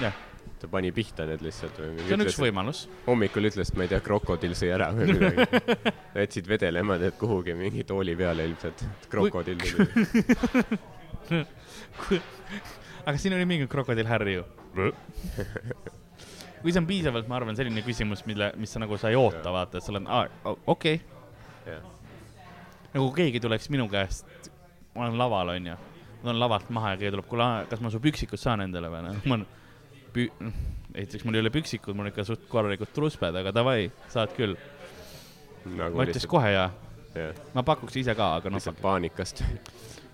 [0.00, 0.14] jah,
[0.60, 2.38] ta pani pihta need lihtsalt või see on üks.
[2.46, 2.84] võimalus.
[3.08, 5.38] hommikul ütles, et ma ei tea, krokodill sõi ära või midagi.
[6.22, 8.78] jätsid vedelema tead kuhugi mingi tooli peale ilmselt.
[9.10, 9.86] krokodill tuli.
[13.04, 14.44] aga siin oli mingi krokodill Harry ju.
[16.60, 19.52] kui see on piisavalt, ma arvan, selline küsimus, mille, mis sa nagu, sa ei oota,
[19.54, 20.08] vaata, et sa oled,
[20.68, 21.78] okei okay.,
[22.94, 24.50] nagu keegi tuleks minu käest,
[24.96, 28.02] ma olen laval, onju, ma tulen lavalt maha ja keegi tuleb, kuule, kas ma su
[28.02, 29.46] püksikud saan endale või, noh, ma olen
[30.14, 30.28] pü-,
[30.94, 34.58] esiteks mul ei ole püksikud, mul on ikka suht korralikud trusped, aga davai, saad küll.
[35.64, 36.68] nagu ma ütleks kohe jaa,
[37.14, 39.44] jah, ma pakuks ise ka, aga noh, lihtsalt paanikast.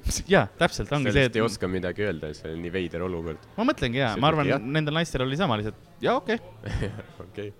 [0.34, 3.48] jaa, täpselt ongi see, lihtsalt ei oska midagi öelda, see on nii veider olukord.
[3.56, 6.90] ma mõtlengi jaa, ma arvan nendel naistel oli sama lihtsalt, jaa, okei okay.
[7.24, 7.50] okei,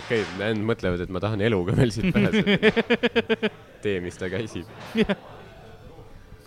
[0.00, 2.72] okei, nad mõtlevad, et ma tahan eluga veel siit pääseda.
[3.84, 4.70] tee, mis ta käsib.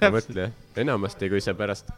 [0.02, 0.52] mõtle,
[0.86, 1.92] enamasti, kui sa pärast,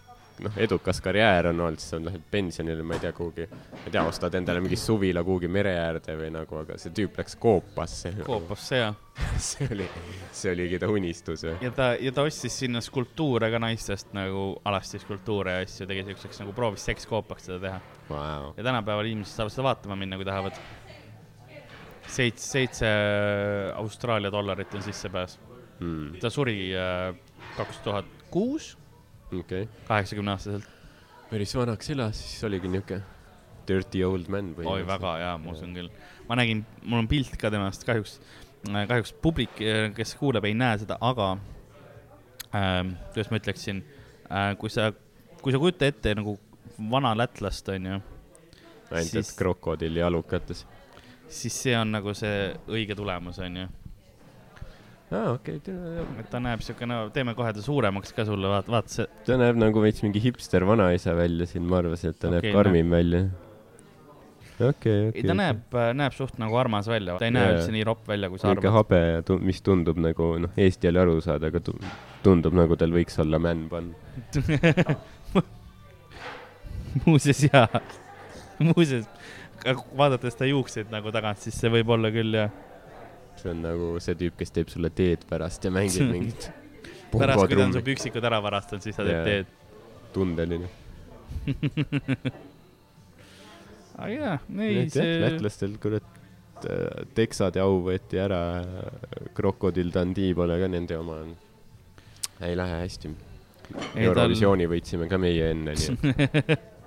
[0.43, 3.93] noh, edukas karjäär on olnud, siis sa lähed pensionile, ma ei tea, kuhugi, ma ei
[3.93, 8.13] tea, ostad endale mingi suvila kuhugi mere äärde või nagu, aga see tüüp läks koopasse.
[8.27, 8.89] koopasse ja,
[9.49, 9.87] see oli,
[10.35, 11.55] see oligi ta unistus või?
[11.65, 16.05] ja ta, ja ta ostis sinna skulptuure ka naistest nagu alasti skulptuure ja asju, tegi
[16.11, 17.81] siukseks nagu proovis sekskoopaks seda teha.
[18.09, 20.57] Vau, ja tänapäeval inimesed saavad seda vaatama minna, kui tahavad.
[22.09, 22.89] seitse, seitse
[23.77, 25.37] Austraalia dollarit on sissepääs.
[25.79, 26.73] Hmm, ta suri
[27.55, 28.73] kaks tuhat kuus,
[29.87, 30.67] kaheksakümne aastaselt.
[31.29, 33.01] päris vanaks elas, siis oligi niuke
[33.69, 34.67] dirty old man või?
[34.69, 35.89] oi, väga hea, ma usun küll.
[36.29, 38.17] ma nägin, mul on pilt ka temast, kahjuks,
[38.65, 39.61] kahjuks publik,
[39.97, 41.31] kes kuuleb, ei näe seda, aga
[42.55, 43.83] ähm, kuidas ma ütleksin
[44.29, 44.91] äh,, kui sa,
[45.43, 46.37] kui sa kujuta ette nagu
[46.91, 48.01] vana lätlast, onju,
[48.89, 50.65] ainult, et krokodilli alukates.
[51.29, 53.67] siis see on nagu see õige tulemus, onju.
[55.11, 56.03] aa, okei, tere.
[56.21, 59.57] et ta näeb siukene, teeme kohe ta suuremaks ka sulle, vaata, vaata see, ta näeb
[59.61, 63.23] nagu veits mingi hipster vanaisa välja siin, ma arvasin, et ta Okei, näeb karmim välja.
[64.59, 64.99] okei, okei.
[65.15, 68.29] ei ta näeb, näeb suht nagu armas välja, ta ei näe üldse nii ropp välja,
[68.29, 68.69] kui sa arvad.
[68.77, 71.77] habe ja tu-, mis tundub nagu, noh, Eesti oli aru saada, aga tu-
[72.25, 73.93] tundub nagu tal võiks olla man-bun.
[77.05, 77.67] muuseas jaa,
[78.59, 79.05] muuseas,
[79.97, 82.53] vaadates ta juukseid nagu tagant, siis see võib olla küll jah.
[83.41, 86.49] See on nagu see tüüp, kes teeb sulle teed pärast ja mängib mingit
[87.13, 89.45] pärast, kui ta on su püksikud ära varastanud, siis ta teeb teed.
[90.13, 90.69] tundeline.
[93.99, 96.15] aga jaa, ei see, lätlastel kurat,
[97.15, 98.39] Texade au võeti ära,
[99.37, 101.21] Crocodile Dundee pole ka nende oma.
[102.43, 103.13] ei lähe hästi.
[104.01, 106.59] Eurovisiooni võitsime ka meie enne, nii et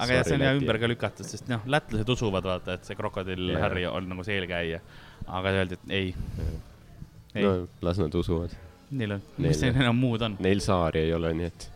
[0.00, 2.96] aga jah, see on hea ümber ka lükatud, sest noh, lätlased usuvad, vaata, et see
[2.98, 3.52] krokodill.
[3.60, 4.80] Harry on nagu see eelkäija.
[5.26, 6.14] Aga öeldi, et ei,
[7.34, 8.54] ei no las nad usuvad.
[8.90, 10.36] neil on, mis neil enam muud on.
[10.42, 11.68] Neil saari ei ole, nii et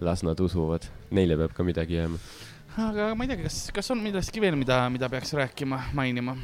[0.00, 0.86] las nad usuvad.
[1.14, 2.18] Neile peab ka midagi jääma.
[2.88, 6.36] aga ma ei tea, kas, kas on millestki veel, mida, mida peaks rääkima, mainima?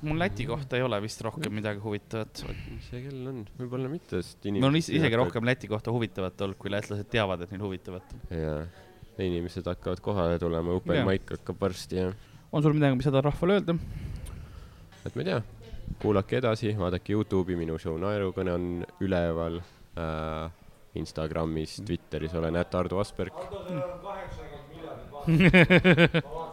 [0.00, 2.44] mul Läti kohta ei ole vist rohkem midagi huvitavat.
[2.70, 3.40] mis see kell on?
[3.58, 7.42] võib-olla mitte, sest mul on is- isegi rohkem Läti kohta huvitavat olnud, kui lätlased teavad,
[7.42, 8.60] et neil huvitavat jaa,
[9.18, 11.04] inimesed hakkavad kohale tulema, Jaa.
[11.04, 12.12] mic hakkab varsti ja
[12.52, 13.74] on sul midagi, mis sa tahad rahvale öelda?
[15.06, 15.40] Et ma ei tea,
[16.02, 18.70] kuulake edasi, vaadake Youtube'i, minu show Naerukõne on
[19.04, 20.48] üleval äh,.
[20.98, 23.32] Instagramis, Twitteris olen ätt Ardo Asperg.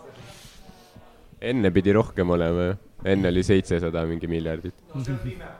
[1.49, 2.75] enne pidi rohkem olema ju,
[3.13, 4.75] enne oli seitsesada mingi miljardit.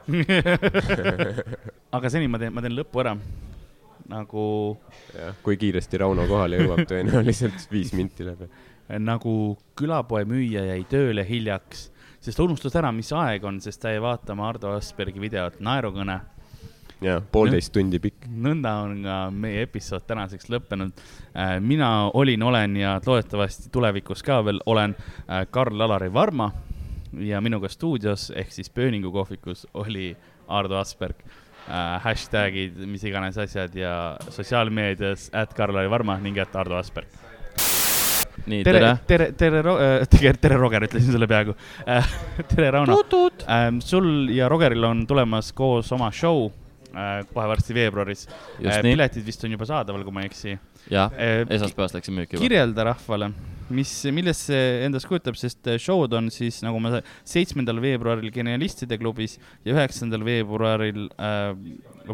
[1.96, 3.16] aga seni ma teen, ma teen lõpu ära.
[4.06, 4.46] nagu,
[5.16, 8.50] jah, kui kiiresti Rauno kohale jõuab, tõenäoliselt viis minti läheb.
[9.02, 11.90] nagu külapoe müüja jäi tööle hiljaks,
[12.26, 16.20] sest ta unustas ära, mis aeg on, sest ta jäi vaatama Ardo Aspergi videot Naerukõne.
[17.06, 18.26] jaa, poolteist tundi pikk.
[18.26, 21.04] nõnda on ka meie episood tänaseks lõppenud.
[21.60, 26.52] mina olin, olen ja loodetavasti tulevikus ka veel olen äh, Karl-Alari Varma
[27.14, 30.16] ja minuga stuudios ehk siis Pööningu kohvikus oli
[30.48, 31.22] Ardo Asperg
[31.70, 32.02] äh,.
[32.02, 37.25] hashtagid, mis iganes asjad ja sotsiaalmeedias, at Karl-Alari Varma ning at Ardo Asperg.
[38.52, 39.74] nii, tere tere., tere, tere,
[40.14, 41.56] tere, tere, Roger, ütlesin sulle peaaegu.
[42.52, 43.00] tere, Rauno.
[43.82, 46.48] sul ja Rogeril on tulemas koos oma show,
[46.94, 48.28] äh, kohe varsti veebruaris.
[48.60, 50.58] Piletid vist on juba saadaval, kui ma ei eksi.
[50.92, 52.44] jah, Äh, esmaspäevast läksin müüki juba.
[52.46, 53.32] kirjelda rahvale,
[53.74, 59.00] mis, millest see endast kujutab, sest äh, show'd on siis nagu ma seitsmendal veebruaril Genialistide
[59.02, 61.56] klubis ja üheksandal veebruaril äh,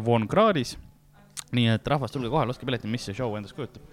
[0.00, 0.78] Von Krahlis.
[1.52, 3.84] nii et rahvas, tulge kohale, ostke piletid, mis see show endast kujutab.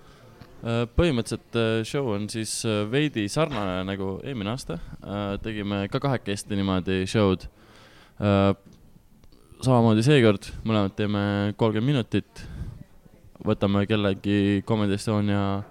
[0.60, 4.76] Äh, põhimõtteliselt äh, show on siis äh, veidi sarnane nagu eelmine aasta.
[5.40, 7.48] tegime ka kahekesti niimoodi show'd.
[9.64, 11.22] samamoodi seekord, mõlemad teeme
[11.56, 12.44] kolmkümmend minutit.
[13.40, 15.64] võtame kellegi Comedy Estonia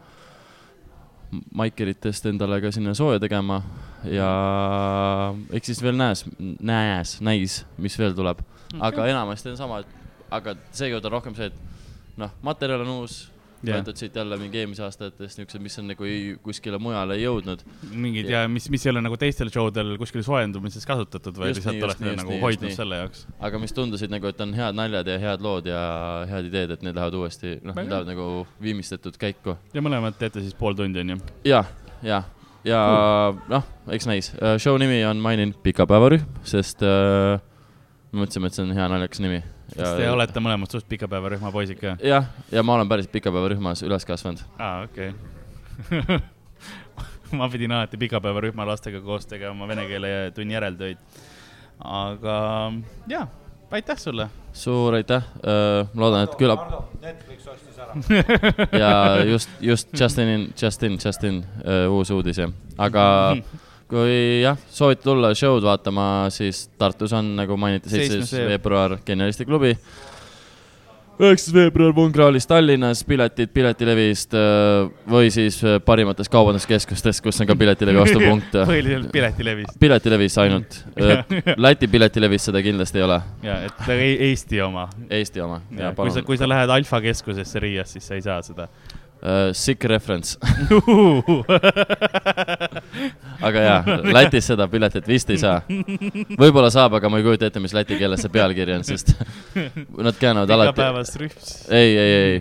[1.52, 3.60] maikeritest endale ka sinna sooja tegema
[4.08, 8.40] ja eks siis veel näes, näes, näis, mis veel tuleb.
[8.80, 9.82] aga enamasti on sama,
[10.30, 13.26] aga seekord on rohkem see, et noh, materjal on uus
[13.58, 13.80] Jah.
[13.80, 17.64] võetud siit jälle mingi eelmise aastatest niisugused, mis on nagu ei, kuskile mujale ei jõudnud.
[17.90, 21.56] mingid Ja- ja mis, mis ei ole nagu teistel show del kuskil soojendumises kasutatud, vaid
[21.56, 22.76] lihtsalt olete nii, nagu nii, hoidnud nii.
[22.76, 23.26] selle jaoks.
[23.40, 25.82] aga mis tundusid nagu, et on head naljad ja head lood ja
[26.30, 29.56] head ideed, et need lähevad uuesti, noh, need lähevad nagu viimistletud käiku.
[29.74, 31.18] ja mõlemad teete siis pool tundi, onju.
[31.44, 31.64] ja,
[32.02, 32.22] ja,
[32.64, 32.80] ja
[33.48, 34.32] noh, eks näis.
[34.62, 37.40] show nimi on mainin Pikapäevarühm, sest äh,
[38.12, 39.42] me mõtlesime, et see on hea naljakas nimi.
[39.74, 41.96] Kas te olete mõlemad suht pikapäevarühma poisid ka?
[42.04, 44.42] jah, ja ma olen päris pikapäevarühmas üles kasvanud.
[44.58, 46.20] aa, okei okay.
[47.38, 50.98] ma pidin alati pikapäevarühma lastega koos tegema vene keele tunni järeltöid.
[51.84, 52.38] aga
[53.08, 53.28] jaa,
[53.70, 54.28] aitäh sulle.
[54.52, 55.22] suur aitäh,
[55.92, 56.66] ma loodan, et küllap
[57.02, 57.94] Netflix ostis ära.
[58.82, 61.42] ja just, just Justin, Justin, Justin,
[61.90, 63.04] uus uudis jah, aga
[63.88, 69.72] kui jah, soovite tulla show'd vaatama, siis Tartus on, nagu mainiti, seitsmes veebruar Genialisti klubi.
[71.18, 77.48] üheksas veebruar Von Krahlis Tallinnas, piletid Piletilevist äh, või siis äh, parimates kaubanduskeskustes, kus on
[77.48, 78.54] ka Piletilevi ostupunkt.
[78.70, 79.72] põhiliselt Piletilevis.
[79.80, 80.78] piletilevis ainult,
[81.64, 83.90] Läti Piletilevis seda kindlasti ei ole, ja, et
[84.28, 84.86] Eesti oma.
[85.10, 85.62] Eesti oma.
[85.96, 88.68] kui sa, kui sa lähed Alfa keskusesse Riias, siis sa ei saa seda.
[89.18, 90.38] Uh, sick reference,
[93.48, 95.56] aga jaa, Lätis seda piletit vist ei saa.
[96.38, 99.10] võib-olla saab, aga ma ei kujuta ette, mis läti keeles see pealkiri on, sest
[100.06, 100.70] nad käänuvad alati.
[100.70, 101.50] igapäevast rühms.
[101.66, 102.36] ei, ei, ei,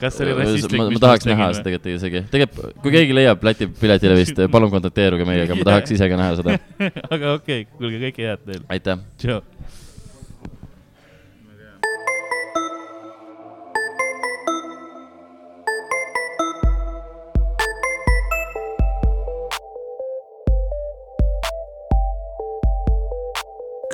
[0.00, 0.80] kas see oli rassistlik?
[0.80, 1.66] ma, tahaks näha seda.
[1.66, 6.22] tegelikult isegi, tegelikult kui keegi leiab Läti piletilevist, palun kontakteeruge meiega, ma tahaks ise ka
[6.22, 6.56] näha seda.
[7.04, 8.64] aga okei okay,, kuulge kõike head teile.
[8.72, 8.96] aitäh.